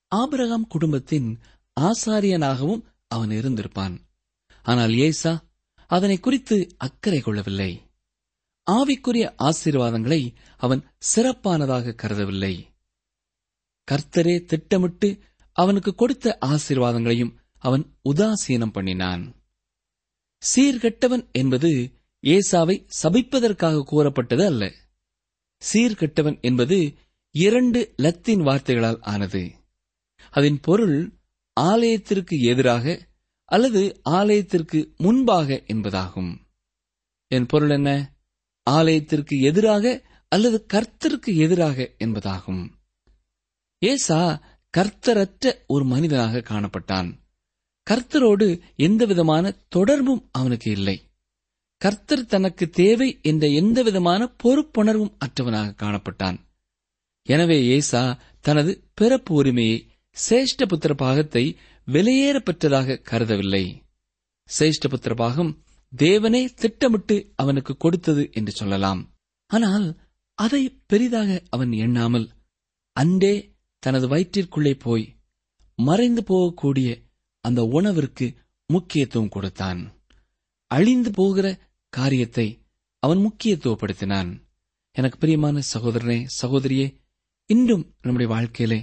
ஆபிரகாம் 0.08 0.66
குடும்பத்தின் 0.66 1.40
ஆசாரியனாகவும் 1.80 2.82
அவன் 3.08 3.30
இருந்திருப்பான். 3.30 3.96
ஆனால் 4.62 4.94
ஏசா 4.94 5.44
அதனை 5.86 6.18
குறித்து 6.18 6.56
அக்கறை 6.76 7.20
கொள்ளவில்லை. 7.20 7.82
ஆவிக்குரிய 8.70 9.26
ஆசீர்வாதங்களை 9.38 10.34
அவன் 10.56 10.82
சிறப்பானதாக 11.14 11.94
கருதவில்லை. 12.02 12.54
கர்த்தரே 13.90 14.44
திட்டமிட்டு 14.44 15.18
அவனுக்கு 15.52 15.94
கொடுத்த 15.94 16.38
ஆசீர்வாதங்களையும் 16.40 17.34
அவன் 17.58 17.94
உதாசீனம் 18.04 18.72
பண்ணினான். 18.72 19.34
சீர்கெட்டவன் 20.56 21.30
என்பது 21.32 21.92
ஏசாவை 22.22 22.88
சபிப்பதற்காக 23.02 23.82
கூறப்பட்டது 23.82 24.46
அல்ல. 24.46 24.72
சீர்கெட்டவன் 25.72 26.40
என்பது 26.40 26.94
இரண்டு 27.30 27.92
லத்தீன் 27.96 28.40
வார்த்தைகளால் 28.40 29.00
ஆனது. 29.00 29.52
அதன் 30.30 30.60
பொருள் 30.60 31.12
ஆலயத்திற்கு 31.52 32.40
எதிராக 32.40 33.08
அல்லது 33.44 34.00
ஆலயத்திற்கு 34.02 34.94
முன்பாக 34.96 35.62
என்பதாகும். 35.66 36.38
என் 37.26 37.46
பொருள் 37.46 37.70
என்ன? 37.70 38.14
ஆலயத்திற்கு 38.62 39.40
எதிராக 39.40 40.06
அல்லது 40.28 40.66
கர்த்தருக்கு 40.72 41.36
எதிராக 41.36 41.94
என்பதாகும். 41.98 42.79
ஏசா 43.82 44.42
கர்த்தரற்ற 44.76 45.52
ஒரு 45.66 45.84
மனிதனாக 45.84 46.38
காணப்பட்டான். 46.38 47.18
கர்த்தரோடு 47.90 48.60
எந்தவிதமான 48.76 49.50
தொடர்பும் 49.68 50.28
அவனுக்கு 50.32 50.70
இல்லை. 50.70 51.12
கர்த்தர் 51.76 52.26
தனக்கு 52.26 52.68
தேவை 52.70 53.18
என்ற 53.22 53.46
எந்தவிதமான 53.46 54.34
பொறுப்புணர்வும் 54.42 55.14
அற்றவனாக 55.24 55.76
காணப்பட்டான். 55.82 56.38
எனவே 57.22 57.66
ஏசா 57.66 58.20
தனது 58.40 58.84
பிறப்பு 58.94 59.34
உரிமையை 59.34 59.88
சேஷ்ட 60.28 60.66
புத்திர 60.66 60.94
பாகத்தை 60.94 61.56
வெளியேற 61.84 62.38
பெற்றதாக 62.38 63.00
கருதவில்லை. 63.10 63.64
சேஷ்ட 64.58 64.88
புத்திர 64.88 65.14
பாகம் 65.14 65.62
தேவனே 65.96 66.48
திட்டமிட்டு 66.54 67.32
அவனுக்கு 67.36 67.76
கொடுத்தது 67.76 68.28
என்று 68.32 68.52
சொல்லலாம். 68.52 69.14
ஆனால் 69.46 70.00
அதை 70.34 70.82
பெரிதாக 70.86 71.42
அவன் 71.48 71.72
எண்ணாமல் 71.72 72.30
அன்றே 72.92 73.49
தனது 73.82 74.06
வயிற்றிற்குள்ளே 74.08 74.72
போய் 74.78 75.16
மறைந்து 75.78 76.22
போகக்கூடிய 76.22 76.90
அந்த 77.44 77.60
உணவிற்கு 77.62 78.34
முக்கியத்துவம் 78.66 79.28
கொடுத்தான். 79.28 79.80
அழிந்து 80.70 81.10
போகிற 81.10 81.46
காரியத்தை 81.92 82.46
அவன் 83.02 83.18
முக்கியத்துவப்படுத்தினான். 83.18 84.30
எனக்கு 84.92 85.18
பிரியமான 85.18 85.60
சகோதரனே 85.72 86.26
சகோதரியே 86.42 86.86
இன்றும் 87.50 87.84
நம்முடைய 88.02 88.32
வாழ்க்கையிலே 88.34 88.80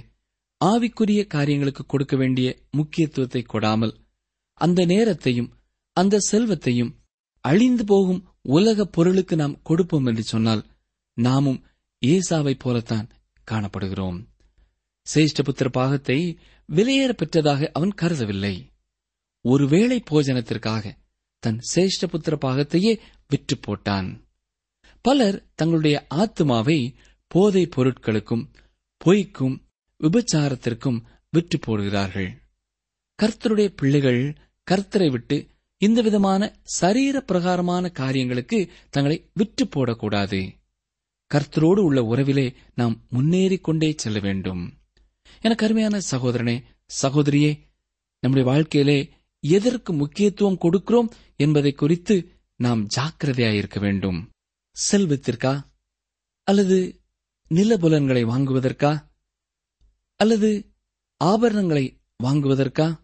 ஆவிக்குரிய 0.64 1.26
காரியங்களுக்கு 1.26 1.86
கொடுக்க 1.86 2.16
வேண்டிய 2.16 2.48
முக்கியத்துவத்தை 2.70 3.42
கொடாமல் 3.42 3.94
அந்த 4.60 4.84
நேரத்தையும் 4.84 5.50
அந்த 5.96 6.18
செல்வத்தையும் 6.18 6.92
அழிந்து 7.44 7.84
போகும் 7.84 8.22
உலக 8.42 8.84
பொருளுக்கு 8.84 9.36
நாம் 9.36 9.62
கொடுப்போம் 9.62 10.06
என்று 10.06 10.22
சொன்னால் 10.22 10.62
நாமும் 11.14 11.60
ஏசாவைப் 12.06 12.58
போலத்தான் 12.58 13.08
காணப்படுகிறோம். 13.46 14.18
சேஷ்டபுத்திர 15.14 15.68
பாகத்தை 15.68 16.38
விலையேற 16.72 17.12
பெற்றதாக 17.12 17.70
அவன் 17.72 17.94
கருதவில்லை. 18.02 18.66
ஒருவேளை 19.40 20.02
போஜனத்திற்காக 20.10 20.96
தன் 21.38 21.60
சேஷ்டபுத்திர 21.74 22.38
பாகத்தையே 22.40 22.98
விற்று 23.28 23.56
போட்டான். 23.56 24.26
பலர் 25.00 25.46
தங்களுடைய 25.54 26.06
ஆத்மாவை 26.08 26.94
போதைப் 27.26 27.80
பொருட்களுக்கும் 27.80 28.48
பொய்க்கும் 29.04 29.62
விபச்சாரத்திற்கும் 30.02 31.02
விற்று 31.30 31.58
போடுகிறார்கள். 31.58 32.34
கர்த்தருடைய 33.22 33.72
பிள்ளைகள் 33.76 34.36
கர்த்தரை 34.70 35.10
விட்டு 35.10 35.46
இந்த 35.76 36.02
விதமான 36.02 36.58
சரீர 36.62 37.20
பிரகாரமான 37.20 37.88
காரியங்களுக்கு 37.88 38.70
தங்களை 38.90 39.30
விற்று 39.34 39.64
போடக்கூடாது. 39.64 40.52
கர்த்தரோடு 41.34 41.78
உள்ள 41.78 42.02
உறவிலே 42.02 42.54
நாம் 42.74 43.04
முன்னேறிக் 43.10 43.64
கொண்டே 43.64 43.94
செல்ல 43.96 44.18
வேண்டும். 44.18 44.77
எனக்கு 45.40 45.64
அருமையான 45.64 46.00
சகோதரனே 46.10 46.64
சகோதரியே 47.02 47.66
நம்முடைய 48.20 48.50
வாழ்க்கையிலே 48.50 49.12
எதற்கு 49.40 49.92
முக்கியத்துவம் 49.92 50.58
கொடுக்கிறோம் 50.60 51.10
என்பதை 51.36 51.72
குறித்து 51.72 52.40
நாம் 52.56 52.86
ஜாக்கிரதையாயிருக்க 52.96 53.80
வேண்டும். 53.80 54.30
செல்வத்திற்கா? 54.92 55.62
அல்லது 56.44 57.00
நிலபுலன்களை 57.50 58.24
வாங்குவதற்கா? 58.24 59.08
அல்லது 60.16 60.72
ஆபரணங்களை 61.24 62.00
வாங்குவதற்கா? 62.22 62.98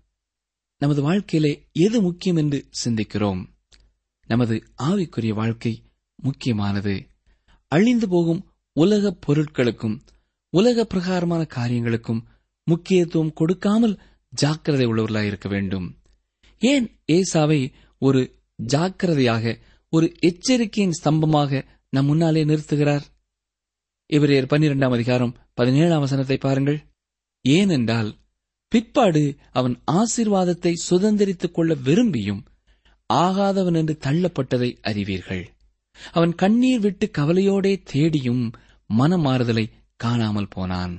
நமது 0.78 1.02
வாழ்க்கையிலே 1.02 1.68
எது 1.72 2.02
முக்கியம் 2.02 2.36
என்று 2.36 2.68
சிந்திக்கிறோம். 2.84 3.46
நமது 4.26 4.72
ஆவிக்குரிய 4.82 5.34
வாழ்க்கை 5.34 5.82
முக்கியமானது. 6.16 7.06
அழிந்து 7.68 8.08
போகும் 8.08 8.48
உலகப் 8.72 9.30
பொருட்களுக்கும் 9.30 10.00
உலக 10.54 10.84
பிரகாரமான 10.84 11.42
காரியங்களுக்கும் 11.44 12.20
முக்கியத்துவம் 12.66 13.32
கொடுக்காமல் 13.32 13.94
ஜாக்கிரதை 14.32 14.86
உள்ளவர்களாக 14.86 15.22
இருக்க 15.22 15.48
வேண்டும். 15.48 15.86
ஏன் 16.62 16.86
ஏசாவை 17.12 17.60
ஒரு 18.02 18.20
ஜாக்கிரதையாக 18.56 19.54
ஒரு 19.92 20.06
எச்சரிக்கையின் 20.20 20.98
ஸ்தம்பமாக 21.00 21.62
நம் 21.90 22.06
முன்னாலே 22.06 22.44
நிறுத்துகிறார்? 22.44 23.04
இவரையர் 24.10 24.50
பன்னிரெண்டாம் 24.52 24.92
அதிகாரம் 24.92 25.36
பதினேழாம் 25.54 26.00
வசனத்தை 26.00 26.36
பாருங்கள். 26.36 26.78
ஏனென்றால் 27.44 28.10
பிற்பாடு 28.72 29.24
அவன் 29.50 29.76
ஆசீர்வாதத்தை 29.92 30.72
சுதந்திரித்துக் 30.90 31.52
கொள்ள 31.52 31.74
விரும்பியும் 31.74 32.42
ஆகாதவன் 33.12 33.76
என்று 33.76 33.94
தள்ளப்பட்டதை 34.06 34.70
அறிவீர்கள். 34.82 35.44
அவன் 36.12 36.34
கண்ணீர் 36.34 36.80
விட்டு 36.80 37.06
கவலையோடே 37.18 37.74
தேடியும் 37.84 38.44
மனமாறுதலை 38.90 39.64
காணாமல் 39.96 40.48
போனான். 40.48 40.94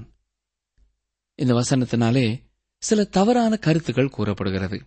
இந்த 1.36 1.54
வசனத்தினாலே 1.54 2.44
சில 2.78 3.04
தவறான 3.04 3.58
கருத்துக்கள் 3.58 4.10
கூறப்படுகிறது. 4.10 4.78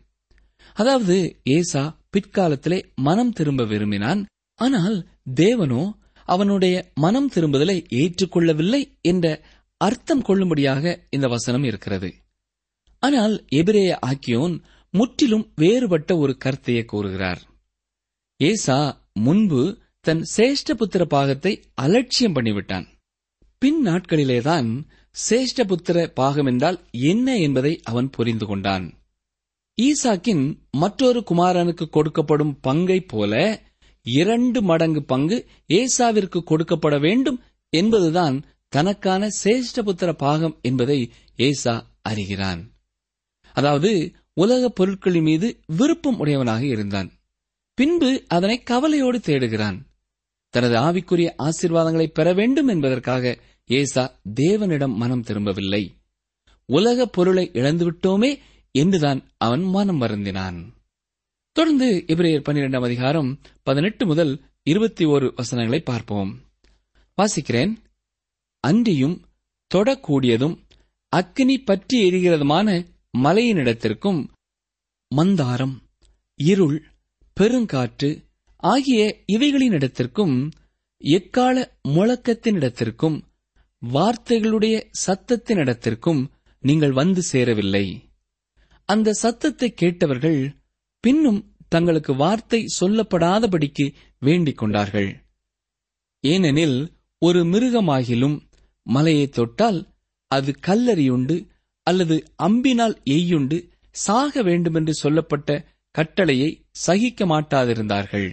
அதாவது 0.72 1.40
ஏசா 1.42 2.00
பிற்காலத்திலே 2.12 2.78
மனம் 2.94 3.32
திரும்ப 3.32 3.64
விரும்பினான் 3.64 4.26
ஆனால் 4.54 4.96
தேவனோ 5.34 5.82
அவனுடைய 6.24 6.92
மனம் 6.94 7.30
திரும்புதலை 7.34 7.76
ஏற்றுக்கொள்ளவில்லை 8.00 8.98
என்ற 9.00 9.26
அர்த்தம் 9.76 10.22
கொள்ளும்படியாக 10.22 11.06
இந்த 11.10 11.28
வசனம் 11.28 11.64
இருக்கிறது. 11.64 12.10
ஆனால் 13.02 13.44
எபிரேய 13.48 13.98
ஆக்கியோன் 14.06 14.54
முற்றிலும் 14.90 15.52
வேறுபட்ட 15.54 16.16
ஒரு 16.16 16.36
கருத்தையே 16.44 16.84
கூறுகிறார். 16.84 17.40
ஏசா 18.40 18.78
முன்பு 19.12 19.62
தன் 20.00 20.22
சேஷ்டபுத்திர 20.36 21.02
பாகத்தை 21.04 21.52
அலட்சியம் 21.74 22.34
பண்ணிவிட்டான். 22.34 22.86
பின் 23.58 23.86
நாட்களிலேதான் 23.86 24.84
சேஷ்டபுத்திர 25.30 26.06
பாகம் 26.06 26.46
என்றால் 26.46 26.86
என்ன 26.90 27.36
என்பதை 27.36 27.80
அவன் 27.84 28.10
புரிந்து 28.10 28.46
கொண்டான். 28.46 28.94
ஈசாக்கின் 29.82 30.58
மற்றொரு 30.70 31.24
குமாரனுக்கு 31.30 31.88
கொடுக்கப்படும் 31.88 32.58
பங்கைப் 32.60 33.08
போல 33.08 33.62
இரண்டு 34.02 34.62
மடங்கு 34.62 35.04
பங்கு 35.04 35.48
ஏசாவிற்கு 35.68 36.42
கொடுக்கப்பட 36.42 37.00
வேண்டும் 37.00 37.42
என்பதுதான் 37.70 38.44
தனக்கான 38.68 39.28
சேஷ்டபுத்திர 39.44 40.12
பாகம் 40.12 40.58
என்பதை 40.62 41.12
ஏசா 41.36 41.96
அறிகிறான். 42.02 42.72
அதாவது 43.52 44.12
உலகப் 44.34 44.74
பொருட்களின் 44.74 45.22
மீது 45.22 45.60
விருப்பம் 45.66 46.18
உடையவனாக 46.18 46.66
இருந்தான். 46.66 47.12
பின்பு 47.74 48.24
அதனை 48.28 48.62
கவலையோடு 48.62 49.20
தேடுகிறான். 49.20 49.87
தனது 50.50 50.76
ஆவிக்குரிய 50.78 51.28
ஆசீர்வாதங்களை 51.38 52.06
பெற 52.06 52.32
வேண்டும் 52.32 52.68
என்பதற்காக 52.68 53.38
ஏசா 53.66 54.20
தேவனிடம் 54.34 54.94
மனம் 54.94 55.22
திரும்பவில்லை. 55.22 55.96
உலக 56.64 57.06
பொருளை 57.06 57.50
இழந்துவிட்டோமே 57.52 58.38
என்றுதான் 58.70 59.22
அவன் 59.36 59.62
மனம் 59.62 60.00
வருந்தினான். 60.00 60.58
தொடர்ந்து 61.52 62.04
இப்ரேயர் 62.06 62.44
பன்னிரெண்டாம் 62.48 62.82
அதிகாரம் 62.82 63.40
பதினெட்டு 63.62 64.06
முதல் 64.06 64.42
இருபத்தி 64.62 65.04
ஓரு 65.06 65.34
வசனங்களை 65.34 65.80
பார்ப்போம். 65.80 66.40
வாசிக்கிறேன். 67.18 67.76
அன்றியும் 68.60 69.24
தொடக்கூடியதும் 69.74 70.56
அக்கினி 71.08 71.58
பற்றி 71.58 72.10
எரிகிறதுமான 72.10 72.86
மலையினிடத்திற்கும் 73.18 74.28
மந்தாரம் 75.16 75.76
இருள் 76.36 76.84
பெருங்காற்று 77.40 78.27
ஆகிய 78.62 79.24
இவைகளினிடத்திற்கும் 79.32 80.50
எக்கால 80.96 81.56
முழக்கத்தினிடத்திற்கும் 81.88 83.22
வார்த்தைகளுடைய 83.82 84.76
சத்தத்தினிடத்திற்கும் 85.06 86.26
நீங்கள் 86.60 86.92
வந்து 86.92 87.22
சேரவில்லை. 87.22 88.10
அந்த 88.84 89.12
சத்தத்தை 89.12 89.72
கேட்டவர்கள் 89.72 90.56
பின்னும் 91.00 91.54
தங்களுக்கு 91.68 92.16
வார்த்தை 92.16 92.64
சொல்லப்படாதபடிக்கு 92.80 93.94
வேண்டிக் 94.18 94.56
கொண்டார்கள். 94.56 95.10
ஏனெனில் 96.20 96.78
ஒரு 97.18 97.44
மிருகமாகிலும் 97.44 98.36
மலையை 98.82 99.28
தொட்டால் 99.28 99.80
அது 100.26 100.54
கல்லறியுண்டு 100.66 101.36
அல்லது 101.82 102.16
அம்பினால் 102.42 102.96
எய்யுண்டு 103.04 103.58
சாக 103.90 104.42
வேண்டுமென்று 104.42 104.94
சொல்லப்பட்ட 104.94 105.66
கட்டளையை 105.90 106.66
சகிக்க 106.70 107.26
மாட்டாதிருந்தார்கள். 107.26 108.28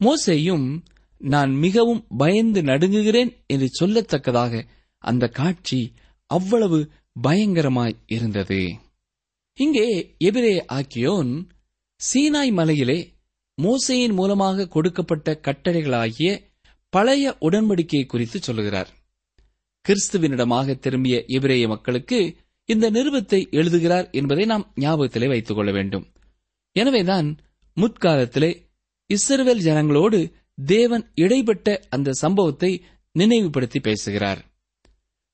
மோசேயும் 0.00 0.80
நான் 1.18 1.50
மிகவும் 1.50 2.06
பயந்து 2.16 2.62
நடுங்குகிறேன் 2.62 3.32
என்று 3.46 3.68
சொல்லத்தக்கதாக 3.80 4.68
அந்த 4.98 5.28
காட்சி 5.28 5.92
அவ்வளவு 6.26 6.90
பயங்கரமாய் 7.22 7.96
இருந்தது. 8.06 8.78
இங்கே 9.54 10.16
எபிரே 10.24 10.64
ஆக்கியோன் 10.72 11.48
சீனாய் 12.00 12.52
மலையிலே 12.52 13.14
மோசையின் 13.62 14.12
மூலமாக 14.12 14.68
கொடுக்கப்பட்ட 14.68 15.40
கட்டளைகளாகிய 15.42 16.48
பழைய 16.88 17.36
உடன்படிக்கையை 17.40 18.06
குறித்து 18.06 18.42
சொல்லுகிறார். 18.42 18.88
கிறிஸ்துவினிடமாக 19.88 20.78
திரும்பிய 20.78 21.24
எபிரேய 21.26 21.68
மக்களுக்கு 21.68 22.36
இந்த 22.64 22.90
நிருபத்தை 22.90 23.50
எழுதுகிறார் 23.50 24.10
என்பதை 24.10 24.44
நாம் 24.44 24.72
ஞாபகத்திலே 24.76 25.28
வைத்துக் 25.28 25.56
கொள்ள 25.56 25.72
வேண்டும். 25.72 26.06
எனவேதான் 26.72 27.38
முற்காலத்திலே 27.76 28.69
இஸ்ரவேல் 29.10 29.62
ஜனங்களோடு 29.68 30.32
தேவன் 30.64 31.10
இடைப்பட்ட 31.14 31.86
அந்த 31.88 32.12
சம்பவத்தை 32.12 32.84
நினைவுபடுத்தி 33.12 33.80
பேசுகிறார். 33.80 34.44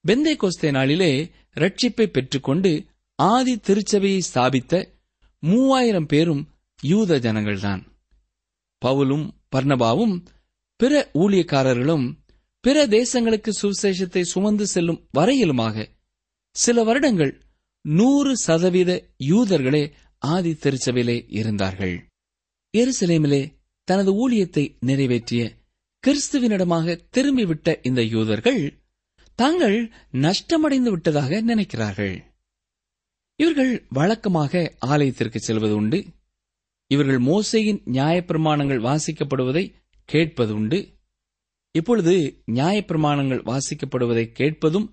பெந்தை 0.08 0.36
கோஸ்தே 0.36 0.70
நாளிலே 0.70 1.30
ரட்சிப்பை 1.54 2.06
பெற்றுக்கொண்டு 2.06 2.84
ஆதி 3.14 3.56
திருச்சபையை 3.56 4.20
ஸ்தாபித்த 4.20 4.92
மூவாயிரம் 5.38 6.06
பேரும் 6.06 6.48
யூத 6.82 7.18
ஜனங்கள்தான். 7.18 7.82
பவுலும் 8.84 9.30
பர்ணபாவும் 9.56 10.24
பிற 10.76 11.10
ஊழியக்காரர்களும் 11.14 12.12
பிற 12.60 12.86
தேசங்களுக்கு 12.86 13.50
சுவிசேஷத்தை 13.62 14.22
சுமந்து 14.22 14.66
செல்லும் 14.66 15.08
வரையிலுமாக 15.18 15.86
சில 16.50 16.84
வருடங்கள் 16.84 17.42
நூறு 17.80 18.36
சதவீத 18.36 19.04
யூதர்களே 19.18 19.92
ஆதி 20.18 20.52
திருச்சபையிலே 20.52 21.24
இருந்தார்கள். 21.28 22.08
எருசலேமிலே 22.76 23.54
தனது 23.88 24.10
ஊழியத்தை 24.22 24.76
நிறைவேற்றிய 24.80 25.42
கிறிஸ்துவினிடமாக 26.04 26.96
திரும்பிவிட்ட 27.16 27.76
இந்த 27.82 28.02
யூதர்கள் 28.02 28.60
தாங்கள் 29.34 29.92
நஷ்டமடைந்து 30.12 30.90
விட்டதாக 30.90 31.40
நினைக்கிறார்கள். 31.40 32.14
இவர்கள் 33.36 33.86
வழக்கமாக 33.88 34.72
ஆலயத்திற்கு 34.78 35.38
செல்வது 35.40 35.74
உண்டு. 35.76 35.98
இவர்கள் 36.86 37.20
மோசையின் 37.20 37.80
நியாயப்பிரமாணங்கள் 37.86 38.84
வாசிக்கப்படுவதை 38.88 39.64
கேட்பது 40.04 40.54
உண்டு. 40.54 40.78
இப்பொழுது 41.70 42.42
நியாயப்பிரமாணங்கள் 42.46 43.42
வாசிக்கப்படுவதை 43.50 44.24
கேட்பதும் 44.32 44.86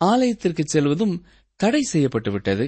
ஆலயத்திற்கு 0.00 0.62
செல்வதும் 0.72 1.14
தடை 1.56 1.82
செய்யப்பட்டுவிட்டது 1.92 2.66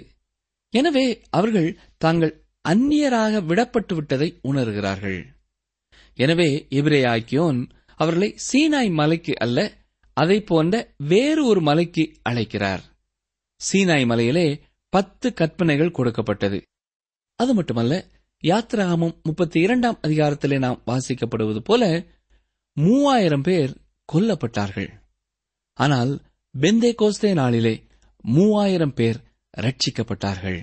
எனவே 0.71 1.07
அவர்கள் 1.31 1.79
தாங்கள் 1.97 2.33
அந்நியராக 2.69 3.41
விடப்பட்டு 3.49 3.95
விட்டதை 3.95 4.29
உணர்கிறார்கள். 4.49 5.21
எனவே 6.15 6.67
எபிரே 6.71 7.01
ஆக்கியோன் 7.07 7.61
அவர்களை 7.97 8.39
சீனாய் 8.47 8.91
மலைக்கு 8.93 9.35
அல்ல 9.39 9.59
அதை 10.17 10.43
போன்ற 10.43 10.95
வேறு 10.97 11.47
ஒரு 11.47 11.61
மலைக்கு 11.61 12.05
அழைக்கிறார். 12.23 12.83
சீனாய் 13.61 14.07
மலையிலே 14.07 14.63
பத்து 14.89 15.35
கற்பனைகள் 15.35 15.91
கொடுக்கப்பட்டது. 15.91 16.59
அது 17.37 17.55
மட்டுமல்ல 17.55 17.95
யாத்ராமும் 18.43 19.15
முப்பத்தி 19.23 19.61
இரண்டாம் 19.61 19.99
அதிகாரத்திலே 20.03 20.59
நாம் 20.59 20.83
வாசிக்கப்படுவது 20.87 21.59
போல 21.59 22.05
மூவாயிரம் 22.77 23.43
பேர் 23.43 23.73
கொல்லப்பட்டார்கள். 24.13 24.91
ஆனால் 25.79 26.13
பெந்தே 26.55 26.95
கோஸ்தே 26.95 27.33
நாளிலே 27.35 27.75
மூவாயிரம் 28.25 28.95
பேர் 28.95 29.19
ரட்சிக்கப்பட்டார்கள் 29.59 30.61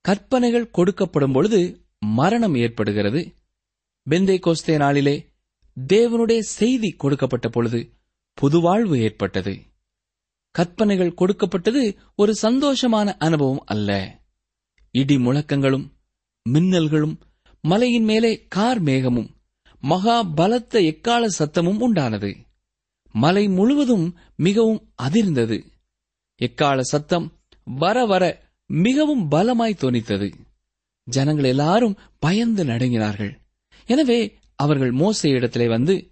கற்பனைகள் 0.00 0.70
கொடுக்கப்படும் 0.72 1.32
பொழுது 1.32 1.86
மரணம் 1.98 2.54
ஏற்படுகிறது. 2.54 3.20
பெந்தே 4.10 4.38
கோஸ்தே 4.38 4.76
நாளிலே 4.76 5.32
தேவனுடைய 5.86 6.38
செய்தி 6.38 6.90
கொடுக்கப்பட்ட 6.90 7.48
பொழுது 7.48 7.92
புதுவாழ்வு 8.42 8.98
ஏற்பட்டது. 8.98 9.58
கற்பனைகள் 10.50 11.14
கொடுக்கப்பட்டது 11.14 11.96
ஒரு 12.14 12.34
சந்தோஷமான 12.42 13.14
அனுபவம் 13.18 13.62
அல்ல. 13.66 14.20
இடி 14.90 15.16
முழக்கங்களும் 15.16 15.90
மின்னல்களும் 16.50 17.18
மலையின் 17.60 18.04
மேலே 18.04 18.46
கார் 18.48 18.82
மேகமும் 18.82 19.28
மகா 19.80 20.22
பலத்த 20.22 20.80
எக்கால 20.80 21.26
சத்தமும் 21.38 21.80
உண்டானது. 21.80 22.36
மலை 23.12 23.48
முழுவதும் 23.48 24.18
மிகவும் 24.36 24.92
அதிர்ந்தது. 25.02 25.64
எக்கால 26.36 26.82
சத்தம் 26.82 27.40
வர 27.64 28.04
வர 28.04 28.52
மிகவும் 28.66 29.28
பலமாய் 29.30 29.76
தோனித்தது. 29.80 30.34
ஜனங்கள் 31.04 31.44
எல்லாரும் 31.44 31.98
பயந்து 32.18 32.64
நடுங்கினார்கள். 32.64 33.42
எனவே 33.86 34.38
அவர்கள் 34.54 34.90
மோசே 34.90 35.30
இடத்திலே 35.30 35.68
வந்து 35.68 36.10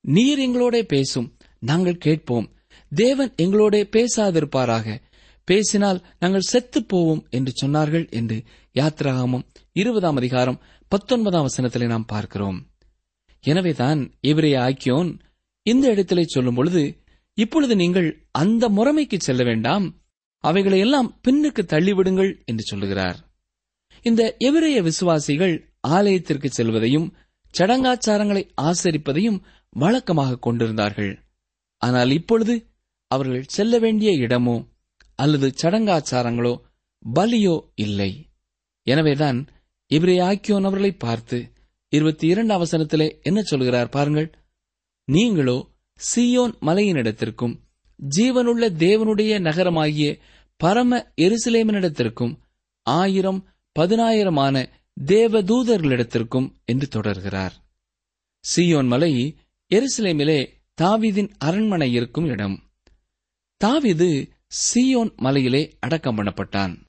நீர் 0.00 0.38
எங்களோட 0.38 0.82
பேசும் 0.82 1.36
நாங்கள் 1.58 1.96
கேட்போம். 1.96 2.52
தேவன் 2.92 3.34
எங்களோட 3.42 3.76
பேசாதிருப்பாராக. 3.90 5.00
பேசினால் 5.44 6.06
நாங்கள் 6.18 6.40
செத்து 6.40 6.84
போவோம் 6.84 7.26
என்று 7.30 7.52
சொன்னார்கள் 7.62 8.10
என்று 8.10 8.42
யாத்ராகமம் 8.74 9.46
இருபதாம் 9.72 10.16
அதிகாரம் 10.16 10.60
பத்தொன்பதாம் 10.88 11.46
வசனத்திலே 11.46 11.86
நாம் 11.86 12.04
பார்க்கிறோம். 12.04 12.70
எனவேதான் 13.40 14.14
இவரைய 14.22 14.56
ஆக்கியோன் 14.58 15.18
இந்த 15.62 15.90
இடத்திலே 15.90 16.24
சொல்லும் 16.24 16.54
பொழுது 16.54 17.02
இப்பொழுது 17.34 17.76
நீங்கள் 17.76 18.28
அந்த 18.30 18.68
முறைமைக்கு 18.68 19.18
செல்ல 19.18 19.42
வேண்டாம். 19.44 20.00
அவைகளை 20.40 20.78
எல்லாம் 20.78 21.20
பின்னுக்கு 21.28 21.62
தள்ளிவிடுங்கள் 21.62 22.44
என்று 22.44 22.62
சொல்லுகிறார். 22.62 23.18
இந்த 24.02 24.36
எவிரைய 24.38 24.82
விசுவாசிகள் 24.82 25.73
ஆலயத்திற்கு 25.88 26.48
செல்வதையும் 26.50 27.08
சடங்காச்சாரங்களை 27.54 28.42
ஆசரிப்பதையும் 28.62 29.42
வழக்கமாக 29.76 30.38
கொண்டிருந்தார்கள். 30.38 31.12
ஆனால் 31.82 32.10
இப்பொழுது 32.10 32.54
அவர்கள் 33.10 33.50
செல்ல 33.56 33.78
வேண்டிய 33.78 34.12
இடமோ 34.12 34.56
அல்லது 35.14 35.48
சடங்காச்சாரங்களோ 35.62 36.54
பலியோ 37.02 37.56
இல்லை. 37.74 38.10
எனவேதான் 38.86 39.38
இவரே 39.90 40.16
ஆக்கியோன் 40.20 40.66
அவர்களை 40.68 40.92
பார்த்து 40.96 41.38
இருபத்தி 41.92 42.26
இரண்டு 42.26 42.52
அவசரத்திலே 42.54 43.08
என்ன 43.22 43.40
சொல்கிறார் 43.42 43.88
பாருங்கள். 43.88 44.28
நீங்களோ 45.08 45.56
சியோன் 46.00 46.54
மலையினிடத்திற்கும் 46.60 47.54
ஜீவனுள்ள 48.00 48.64
தேவனுடைய 48.84 49.32
நகரமாகிய 49.40 50.08
பரம 50.60 50.98
எருசலேமினிடத்திற்கும் 51.16 52.32
ஆயிரம் 52.86 53.40
பதினாயிரமான 53.76 54.56
தேவதூதர்களிடத்திற்கும் 55.00 56.52
என்று 56.64 57.00
தொடர்கிறார். 57.00 57.52
சியோன் 58.44 58.86
மலை 58.86 59.36
எருசலேமிலே 59.70 60.48
தாவீதின் 60.80 61.30
அரண்மனை 61.38 61.92
இருக்கும் 61.92 62.26
இடம். 62.26 62.62
தாவிது 63.64 64.30
சியோன் 64.74 65.16
மலையிலே 65.16 65.76
அடக்கம் 65.80 66.18
பண்ணப்பட்டான். 66.18 66.82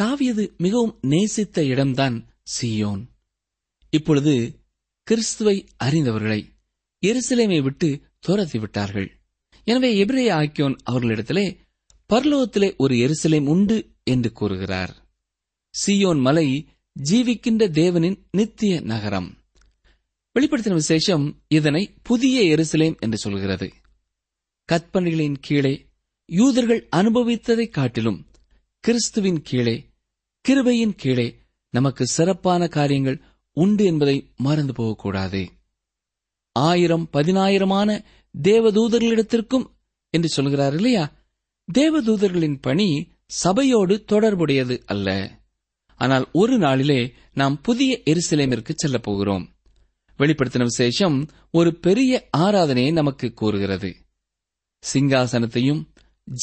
தாவியது 0.00 0.56
மிகவும் 0.56 0.98
நேசித்த 1.00 1.64
இடம்தான் 1.64 2.28
சியோன். 2.60 3.06
இப்பொழுது 3.90 4.60
கிறிஸ்துவை 5.02 5.68
அறிந்தவர்களை 5.84 6.46
எருசலேமை 7.06 7.62
விட்டு 7.62 8.00
துரத்தி 8.18 8.58
விட்டார்கள். 8.58 9.20
எனவே 9.64 10.04
எபிரே 10.04 10.32
ஆக்கியோன் 10.32 10.76
அவர்களிடத்திலே 10.90 11.56
பர்லோகத்திலே 12.08 12.76
ஒரு 12.76 12.94
எருசலேம் 12.94 13.46
உண்டு 13.46 13.96
என்று 14.04 14.32
கூறுகிறார். 14.32 15.08
சியோன் 15.74 16.20
மலை 16.20 16.68
ஜீவிக்கின்ற 17.02 17.68
தேவனின் 17.68 18.22
நித்திய 18.30 18.80
நகரம். 18.80 19.38
வெளிப்படுத்தின 20.34 20.72
விசேஷம் 20.72 21.42
இதனை 21.48 21.94
புதிய 22.02 22.56
எருசலேம் 22.56 22.98
என்று 22.98 23.16
சொல்கிறது. 23.16 23.72
கற்பனைகளின் 24.72 25.36
கீழே 25.40 25.86
யூதர்கள் 26.26 26.88
அனுபவித்ததைக் 26.96 27.70
காட்டிலும் 27.70 28.26
கிறிஸ்துவின் 28.80 29.42
கீழே 29.42 29.90
கிருபையின் 30.48 30.94
கீழே 30.96 31.38
நமக்கு 31.70 32.06
சிறப்பான 32.06 32.68
காரியங்கள் 32.68 33.22
உண்டு 33.52 33.84
என்பதை 33.84 34.32
மறந்து 34.36 34.72
போகக்கூடாது. 34.72 35.50
ஆயிரம் 36.52 37.08
பதினாயிரமான 37.12 38.04
தேவதூதர்களிடத்திற்கும் 38.42 39.66
என்று 40.10 40.28
சொல்கிறார் 40.28 40.74
இல்லையா? 40.74 41.12
தேவதூதர்களின் 41.72 42.58
பணி 42.60 43.10
சபையோடு 43.26 44.04
தொடர்புடையது 44.04 44.82
அல்ல. 44.86 45.38
ஆனால் 45.96 46.28
ஒரு 46.32 46.58
நாளிலே 46.58 47.12
நாம் 47.32 47.60
புதிய 47.60 48.00
எருசலேமிற்கு 48.04 48.70
செல்லப் 48.74 49.02
போகிறோம் 49.02 49.48
வெளிப்படுத்தின 50.18 50.62
விசேஷம் 50.62 51.28
ஒரு 51.50 51.74
பெரிய 51.74 52.28
ஆராதனையை 52.36 52.92
நமக்கு 52.92 53.32
கூறுகிறது. 53.32 53.96
சிங்காசனத்தையும் 54.94 55.86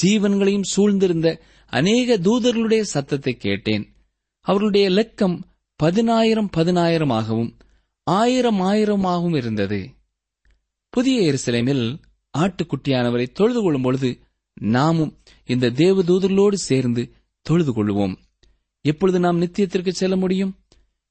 ஜீவன்களையும் 0.04 0.64
சூழ்ந்திருந்த 0.76 1.40
அநேக 1.66 2.18
தூதர்களுடைய 2.18 2.82
சத்தத்தை 2.82 3.38
கேட்டேன். 3.38 3.96
அவர்களுடைய 4.42 4.90
லெக்கம் 4.90 5.42
பதினாயிரம் 5.76 6.50
பதினாயிரமாகவும் 6.58 7.60
ஆயிரம் 8.04 8.62
ஆயிரமாகவும் 8.62 9.36
இருந்தது. 9.36 9.90
புதிய 10.90 11.34
எருசலேமில் 11.34 12.02
ஆட்டுக்குட்டியானவரை 12.38 13.32
தொழுது 13.32 13.62
கொள்ளும் 13.62 13.82
பொழுது 13.82 14.20
நாமும் 14.54 15.18
இந்த 15.46 15.70
தேவதூதர்களோடு 15.70 16.54
சேர்ந்து 16.54 17.14
தொழுது 17.42 17.72
கொள்வோம் 17.74 18.16
எப்பொழுது 18.82 19.20
நாம் 19.20 19.41
நித்தியத்திற்கு 19.41 19.89
செல்ல 19.89 20.15
முடியும்? 20.15 20.60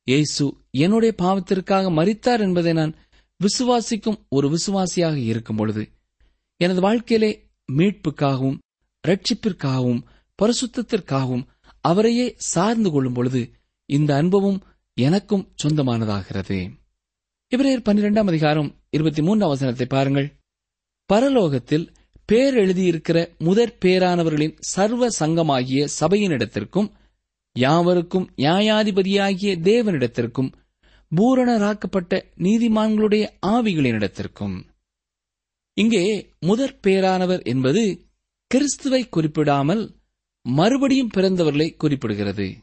ஏசு 0.05 0.57
என்னுடைய 0.71 1.15
பாவத்திற்காக 1.23 1.93
மரித்தார் 1.93 2.41
என்பதை 2.41 2.73
நான் 2.73 2.95
விசுவாசிக்கும் 3.41 4.21
ஒரு 4.29 4.49
விசுவாசியாக 4.49 5.17
இருக்கும் 5.17 5.57
பொழுது 5.57 5.89
எனது 6.57 6.81
வாழ்க்கையிலே 6.81 7.51
மீட்புக்காகவும் 7.73 8.59
ரட்சிப்பிற்காகவும் 9.09 10.03
பரிசுத்தத்திற்காகவும் 10.43 11.47
அவரையே 11.81 12.35
சார்ந்து 12.37 12.91
கொள்ளும் 12.91 13.13
பொழுது 13.13 13.51
இந்த 13.87 14.17
அனுபவம் 14.17 14.63
எனக்கும் 14.95 15.53
சொந்தமானதாகிறது. 15.63 16.71
இவரையர் 17.57 17.87
பன்னிரெண்டாம் 17.89 18.27
அதிகாரம் 18.27 18.81
இருபத்தி 18.91 19.23
மூன்றாம் 19.23 19.49
வசனத்தை 19.49 19.87
பாருங்கள். 19.87 20.37
பரலோகத்தில் 21.13 21.95
பேர் 22.25 22.55
எழுதியிருக்கிற 22.55 23.39
முதற் 23.39 23.77
பேரானவர்களின் 23.85 24.57
சர்வ 24.59 25.09
சங்கமாகிய 25.21 25.89
சபையினிடத்திற்கும் 26.01 26.91
யாவருக்கும் 27.53 28.31
நியாயாதிபதியாகிய 28.37 29.53
தேவனிடத்திற்கும் 29.61 30.53
பூரணராக்கப்பட்ட 31.17 32.23
நீதிமான்களுடைய 32.39 33.29
ஆவிகளினிடத்திற்கும். 33.47 34.65
இங்கே 35.75 36.35
முதற் 36.41 36.79
பேரானவர் 36.83 37.43
என்பது 37.45 38.11
கிறிஸ்துவை 38.47 39.09
குறிப்பிடாமல் 39.09 39.95
மறுபடியும் 40.43 41.11
பிறந்தவர்களை 41.15 41.77
குறிப்பிடுகிறது. 41.77 42.57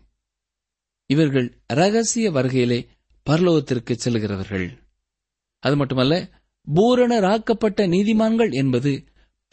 இவர்கள் 1.06 1.62
ரகசிய 1.68 2.32
வருகையிலே 2.32 2.88
பரலோகத்திற்கு 3.30 3.94
செல்கிறவர்கள். 3.94 4.70
அது 5.60 5.76
மட்டுமல்ல 5.76 6.30
பூரணராக்கப்பட்ட 6.76 7.82
நீதிமான்கள் 7.88 8.52
என்பது 8.52 9.04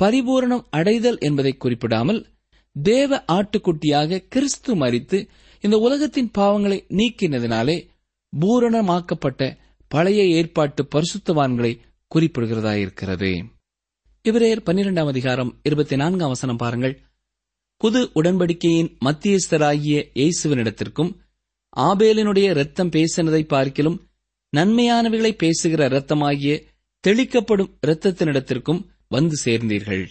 பரிபூரணம் 0.03 0.65
அடைதல் 0.71 1.19
என்பதை 1.19 1.57
குறிப்பிடாமல் 1.57 2.34
தேவ 2.83 3.25
ஆட்டுக்குட்டியாக 3.33 4.19
கிறிஸ்து 4.29 4.77
மரித்து 4.77 5.29
இந்த 5.61 5.79
உலகத்தின் 5.79 6.31
பாவங்களை 6.39 6.79
நீக்கினதினாலே 6.89 7.89
பூரணமாக்கப்பட்ட 8.33 9.57
பழைய 9.89 10.25
ஏற்பாட்டு 10.25 10.89
பரிசுத்தவான்களை 10.95 11.79
குறிப்பிடுகிறதாயிருக்கிறது. 12.15 13.45
இவரேர் 14.25 14.63
பன்னிரெண்டாம் 14.67 15.07
அதிகாரம் 15.07 15.61
இருபத்தி 15.63 15.97
நான்காம் 15.97 16.29
வசனம் 16.29 16.57
பாருங்கள். 16.57 17.03
புது 17.77 18.11
உடன்படிக்கையின் 18.15 18.97
மத்தியஸ்தராகிய 19.05 19.97
இயேசுவனிடத்திற்கும் 20.15 21.13
ஆபேலினுடைய 21.77 22.51
இரத்தம் 22.51 22.91
பேசினதை 22.91 23.47
பார்க்கிலும் 23.47 24.09
நன்மையானவைகளை 24.57 25.33
பேசுகிற 25.33 25.89
இரத்தமாகிய 25.89 26.63
தெளிக்கப்படும் 27.01 27.79
இரத்தத்தினிடத்திற்கும் 27.87 28.85
வந்து 29.09 29.37
சேர்ந்தீர்கள். 29.45 30.09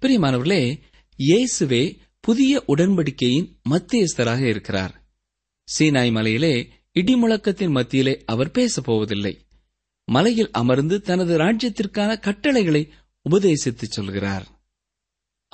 பிரியமானவர்களே 0.00 0.78
இயேசுவே 1.18 1.98
புதிய 2.20 2.62
உடன்படிக்கையின் 2.66 3.48
மத்தியஸ்தராக 3.70 4.40
இருக்கிறார். 4.40 4.94
சீனாய் 5.68 6.12
மலையிலே 6.12 6.68
இடிமுழக்கத்தின் 6.94 7.70
மத்தியிலே 7.70 8.22
அவர் 8.26 8.50
பேசப்போவதில்லை. 8.50 9.34
மலையில் 10.08 10.50
அமர்ந்து 10.50 11.00
தனது 11.00 11.38
ராஜ்யத்திற்கான 11.38 12.18
கட்டளைகளை 12.18 12.82
உபதேசித்துச் 13.30 13.96
சொல்கிறார். 13.96 14.46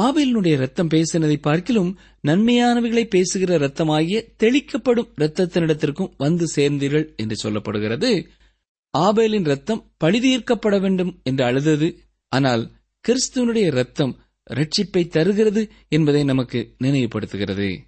ஆபேலினுடைய 0.03 0.57
ரத்தம் 0.57 0.88
பேசினதை 0.88 1.37
பார்க்கிலும் 1.40 1.99
நன்மையானவைகளை 2.27 3.05
பேசுகிற 3.05 3.59
ரத்தமாகிய 3.59 4.18
தெளிக்கப்படும் 4.37 5.12
இரத்தத்தினிடத்திற்கும் 5.16 6.14
வந்து 6.16 6.47
சேர்ந்தீர்கள் 6.57 7.16
என்று 7.16 7.37
சொல்லப்படுகிறது. 7.42 8.27
ஆபேலின் 8.99 9.44
ரத்தம் 9.44 9.83
பழிதீர்க்கப்பட 10.05 10.81
வேண்டும் 10.81 11.21
என்று 11.23 11.44
அழுதது 11.44 11.88
ஆனால் 12.33 12.64
கிறிஸ்துவனுடைய 13.05 13.71
ரத்தம் 13.71 14.14
ரட்சிப்பை 14.49 15.09
தருகிறது 15.09 15.71
என்பதை 15.89 16.25
நமக்கு 16.25 16.75
நினைவுபடுத்துகிறது. 16.81 17.79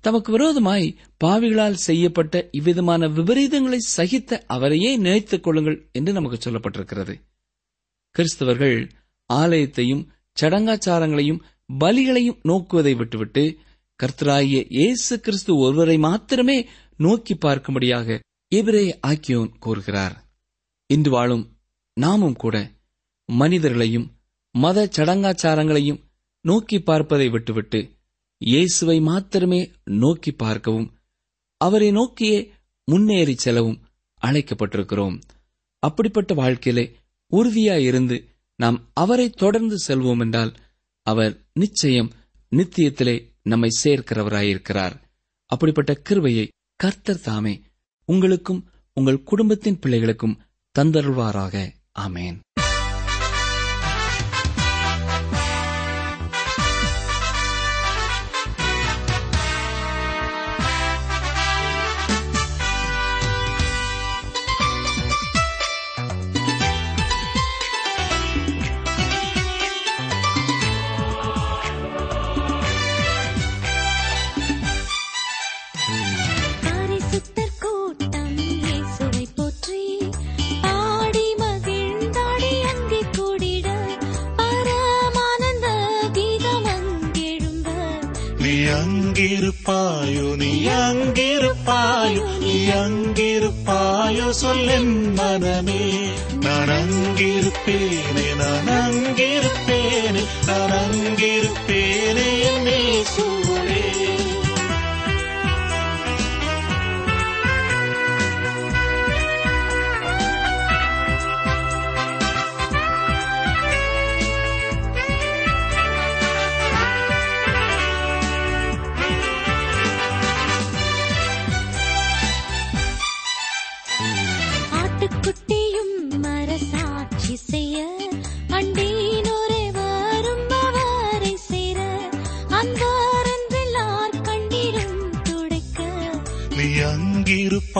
தமக்கு 0.00 0.32
விரோதமாய் 0.32 0.96
பாவிகளால் 1.24 1.72
செய்யப்பட்ட 1.72 2.48
இவ்விதமான 2.52 3.08
விபரீதங்களை 3.08 3.78
சகித்த 3.96 4.40
அவரையே 4.46 4.96
நினைத்துக் 4.96 5.42
கொள்ளுங்கள் 5.42 5.88
என்று 5.92 6.12
நமக்கு 6.12 6.50
சொல்லப்பட்டிருக்கிறது. 6.50 7.14
கிறிஸ்தவர்கள் 8.14 8.90
ஆலயத்தையும் 9.32 10.04
சடங்காச்சாரங்களையும் 10.40 11.40
பலிகளையும் 11.80 12.40
நோக்குவதை 12.44 12.96
விட்டுவிட்டு 12.96 13.58
கர்த்தராகிய 14.00 14.64
இயேசு 14.68 15.20
கிறிஸ்து 15.20 15.56
ஒருவரை 15.56 15.98
மாத்திரமே 15.98 16.68
நோக்கி 16.96 17.34
பார்க்கும்படியாக 17.34 18.18
எபிரே 18.54 18.84
ஆக்கியோன் 19.06 19.50
கூறுகிறார். 19.58 20.24
இன்று 20.86 21.10
வாழும் 21.10 21.56
நாமும் 21.92 22.36
கூட 22.36 22.56
மனிதர்களையும் 23.24 24.17
மத 24.62 24.88
சடங்காச்சாரங்களையும் 24.96 26.02
நோக்கி 26.44 26.78
பார்ப்பதை 26.80 27.28
விட்டுவிட்டு 27.28 27.80
இயேசுவை 28.40 29.00
மாத்திரமே 29.00 29.60
நோக்கி 30.02 30.30
பார்க்கவும் 30.32 30.88
அவரை 31.60 31.90
நோக்கியே 31.90 32.38
முன்னேறி 32.88 33.34
செல்லவும் 33.34 33.80
அழைக்கப்பட்டிருக்கிறோம். 34.22 35.16
அப்படிப்பட்ட 35.82 36.34
வாழ்க்கையிலே 36.34 36.84
உறுதியாயிருந்து 37.32 38.16
நாம் 38.58 38.78
அவரை 38.94 39.26
தொடர்ந்து 39.30 39.76
செல்வோம் 39.86 40.20
என்றால் 40.20 40.52
அவர் 41.06 41.34
நிச்சயம் 41.52 42.10
நித்தியத்திலே 42.52 43.16
நம்மை 43.42 43.70
சேர்க்கிறவராயிருக்கிறார். 43.84 44.94
அப்படிப்பட்ட 45.50 45.92
கிருவையை 46.08 46.46
கர்த்தர் 46.80 47.20
தாமே 47.20 47.54
உங்களுக்கும் 48.08 48.62
உங்கள் 48.96 49.22
குடும்பத்தின் 49.22 49.78
பிள்ளைகளுக்கும் 49.78 50.38
தந்தருள்வாராக. 50.74 51.56
ஆமேன். 51.98 52.36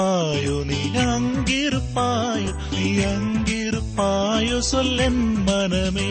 அங்கிருப்பாயோ 0.01 0.57
நீ 0.65 0.81
அங்கிருப்பாயோ 1.05 2.53
நீ 2.75 2.85
அங்கிருப்பாயோ 3.07 4.59
சொல்லென் 4.69 5.23
மனமே 5.47 6.11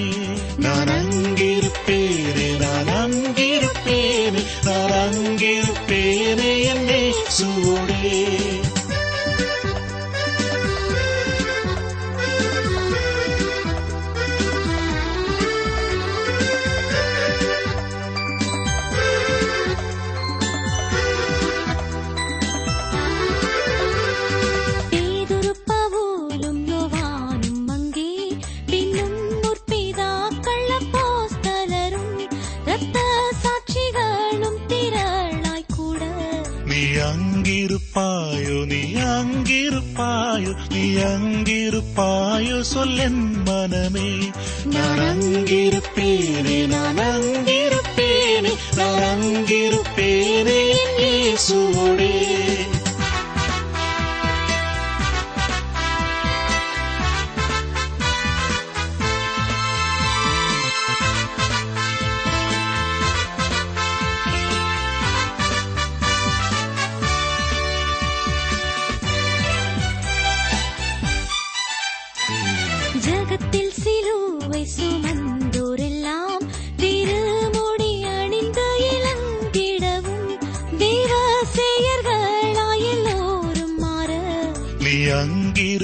நான் 0.64 0.92
அங்கிருப்பேனே 0.98 2.48
நான் 2.64 2.92
அங்கிருப்பேனே 2.98 4.44
நான் 4.68 4.96
அங்கிருப்பேனே 5.04 6.52
என்னே 6.74 7.02
சூடே 7.38 8.14
அங்கிருப்பாயோ 40.96 42.64
சொல்லென் 42.74 43.44
மனமே. 43.46 44.32
நான் 44.66 45.00
அங்கிருப்பேனே 45.00 46.68
நான் 46.68 46.98
அங்கிருப்பேனே 46.98 48.56
நான் 48.76 49.02
அங்கிருப்பேனே 49.02 50.60
என் 50.70 50.98
இயேசுவோடே. 50.98 52.67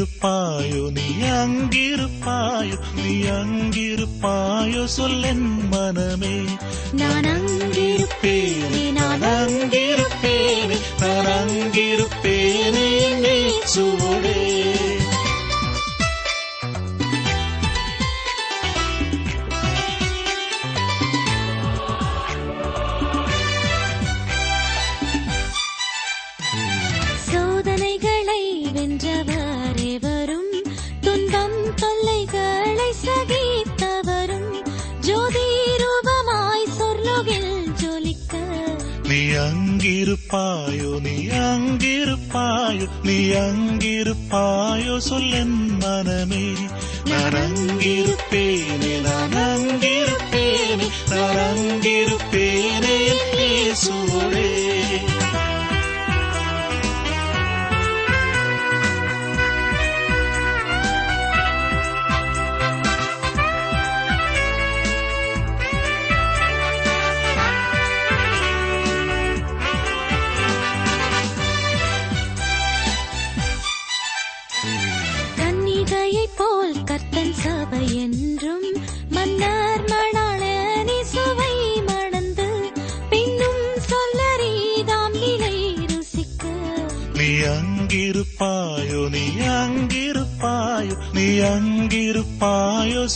அங்கிருப்பாயோ 0.04 0.92
நீ 0.92 1.26
அங்கிருப்பாயோ? 1.26 2.78
நீ 2.96 3.22
அங்கிருப்பாயோ? 3.22 4.88
சொல்லென் 4.98 5.68
மனமே. 5.70 6.42
நான் 6.92 7.24
அங்கிருப்பேனே. 7.24 8.92
நான் 8.92 9.22
அங்கிருப்பேனே 9.22 10.78
நான் 11.00 11.26
அங்கிருப்பேனே. 11.26 12.23
அங்கிருப்பாயோ 40.34 41.02
நீ 41.02 41.28
அங்கிருப்பாயோ? 41.28 42.88
நீ 43.04 43.28
அங்கிருப்பாயோ? 43.28 45.00
சொல்லென் 45.10 45.80
மனமே. 45.80 46.54
நான் 47.06 47.34
அங்கிருப்பேனே 47.34 49.02
நான் 49.02 49.33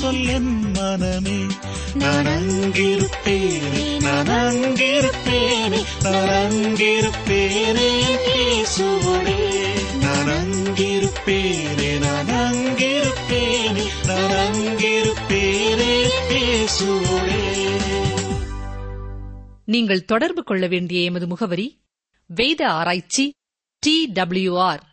சொல்லென் 0.08 0.52
மனமே. 0.76 1.40
நான் 1.94 2.26
அங்கிருப்பேனே 2.26 3.82
நான் 4.02 4.30
அங்கிருப்பேனே 4.36 5.80
நான் 6.04 6.30
அங்கிருப்பேனே 6.42 7.88
என் 8.04 8.22
இயேசுவோடே. 8.28 9.36
நான் 10.00 10.30
அங்கிருப்பேனே 10.36 11.90
நான் 12.00 12.30
அங்கிருப்பேனே 12.44 13.86
நான் 14.08 14.36
அங்கிருப்பேனே 14.46 15.90
என் 16.04 16.32
இயேசுவோடே. 16.32 17.42
நீங்கள் 19.66 20.06
தொடர்பு 20.06 20.44
கொள்ள 20.44 20.68
வேண்டிய 20.68 21.02
எமது 21.02 21.28
முகவரி 21.28 21.68
வேத 22.30 22.70
ஆராய்ச்சி 22.70 23.26
டி 23.84 23.96
டபிள்யூ 24.14 24.58
ஆர் 24.60 24.84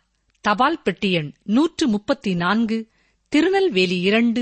தபால் 0.45 0.81
பெட்டி 0.81 1.11
எண் 1.11 1.31
நூற்று 1.43 1.87
முப்பத்தி 1.87 2.33
நான்கு 2.35 2.77
திருநெல்வேலி 3.31 3.99
இரண்டு 4.01 4.41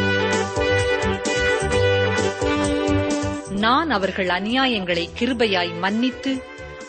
நான் 3.61 3.89
அவர்கள் 3.89 4.27
அநியாயங்களை 4.27 5.03
கிருபையாய் 5.19 5.73
மன்னித்து 5.79 6.31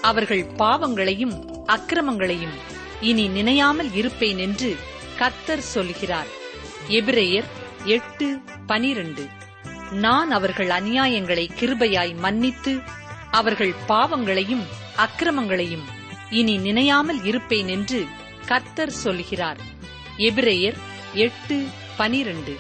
அவர்கள் 0.01 0.45
பாவங்களையும் 0.57 1.35
அக்கிரமங்களையும் 1.67 2.57
இனி 3.01 3.29
நினையாமல் 3.29 3.91
இருப்பேன் 3.95 4.39
என்று 4.39 4.71
கத்தர் 5.19 5.65
சொல்கிறார். 5.75 6.31
எபிரேயர் 6.89 7.49
எட்டு 7.85 8.29
பனிரண்டு. 8.67 9.25
நான் 9.91 10.31
அவர்கள் 10.31 10.67
அநியாயங்களை 10.67 11.47
கிருபையாய் 11.61 12.15
மன்னித்து 12.17 12.75
அவர்கள் 13.31 13.75
பாவங்களையும் 13.87 14.65
அக்கிரமங்களையும் 14.97 15.87
இனி 16.31 16.57
நினையாமல் 16.59 17.23
இருப்பேன் 17.25 17.69
என்று 17.69 18.01
கர்த்தர் 18.47 18.97
சொல்கிறார். 19.05 19.61
எபிரேயர் 20.19 20.79
எட்டு 21.13 21.59
பனிரண்டு. 21.97 22.55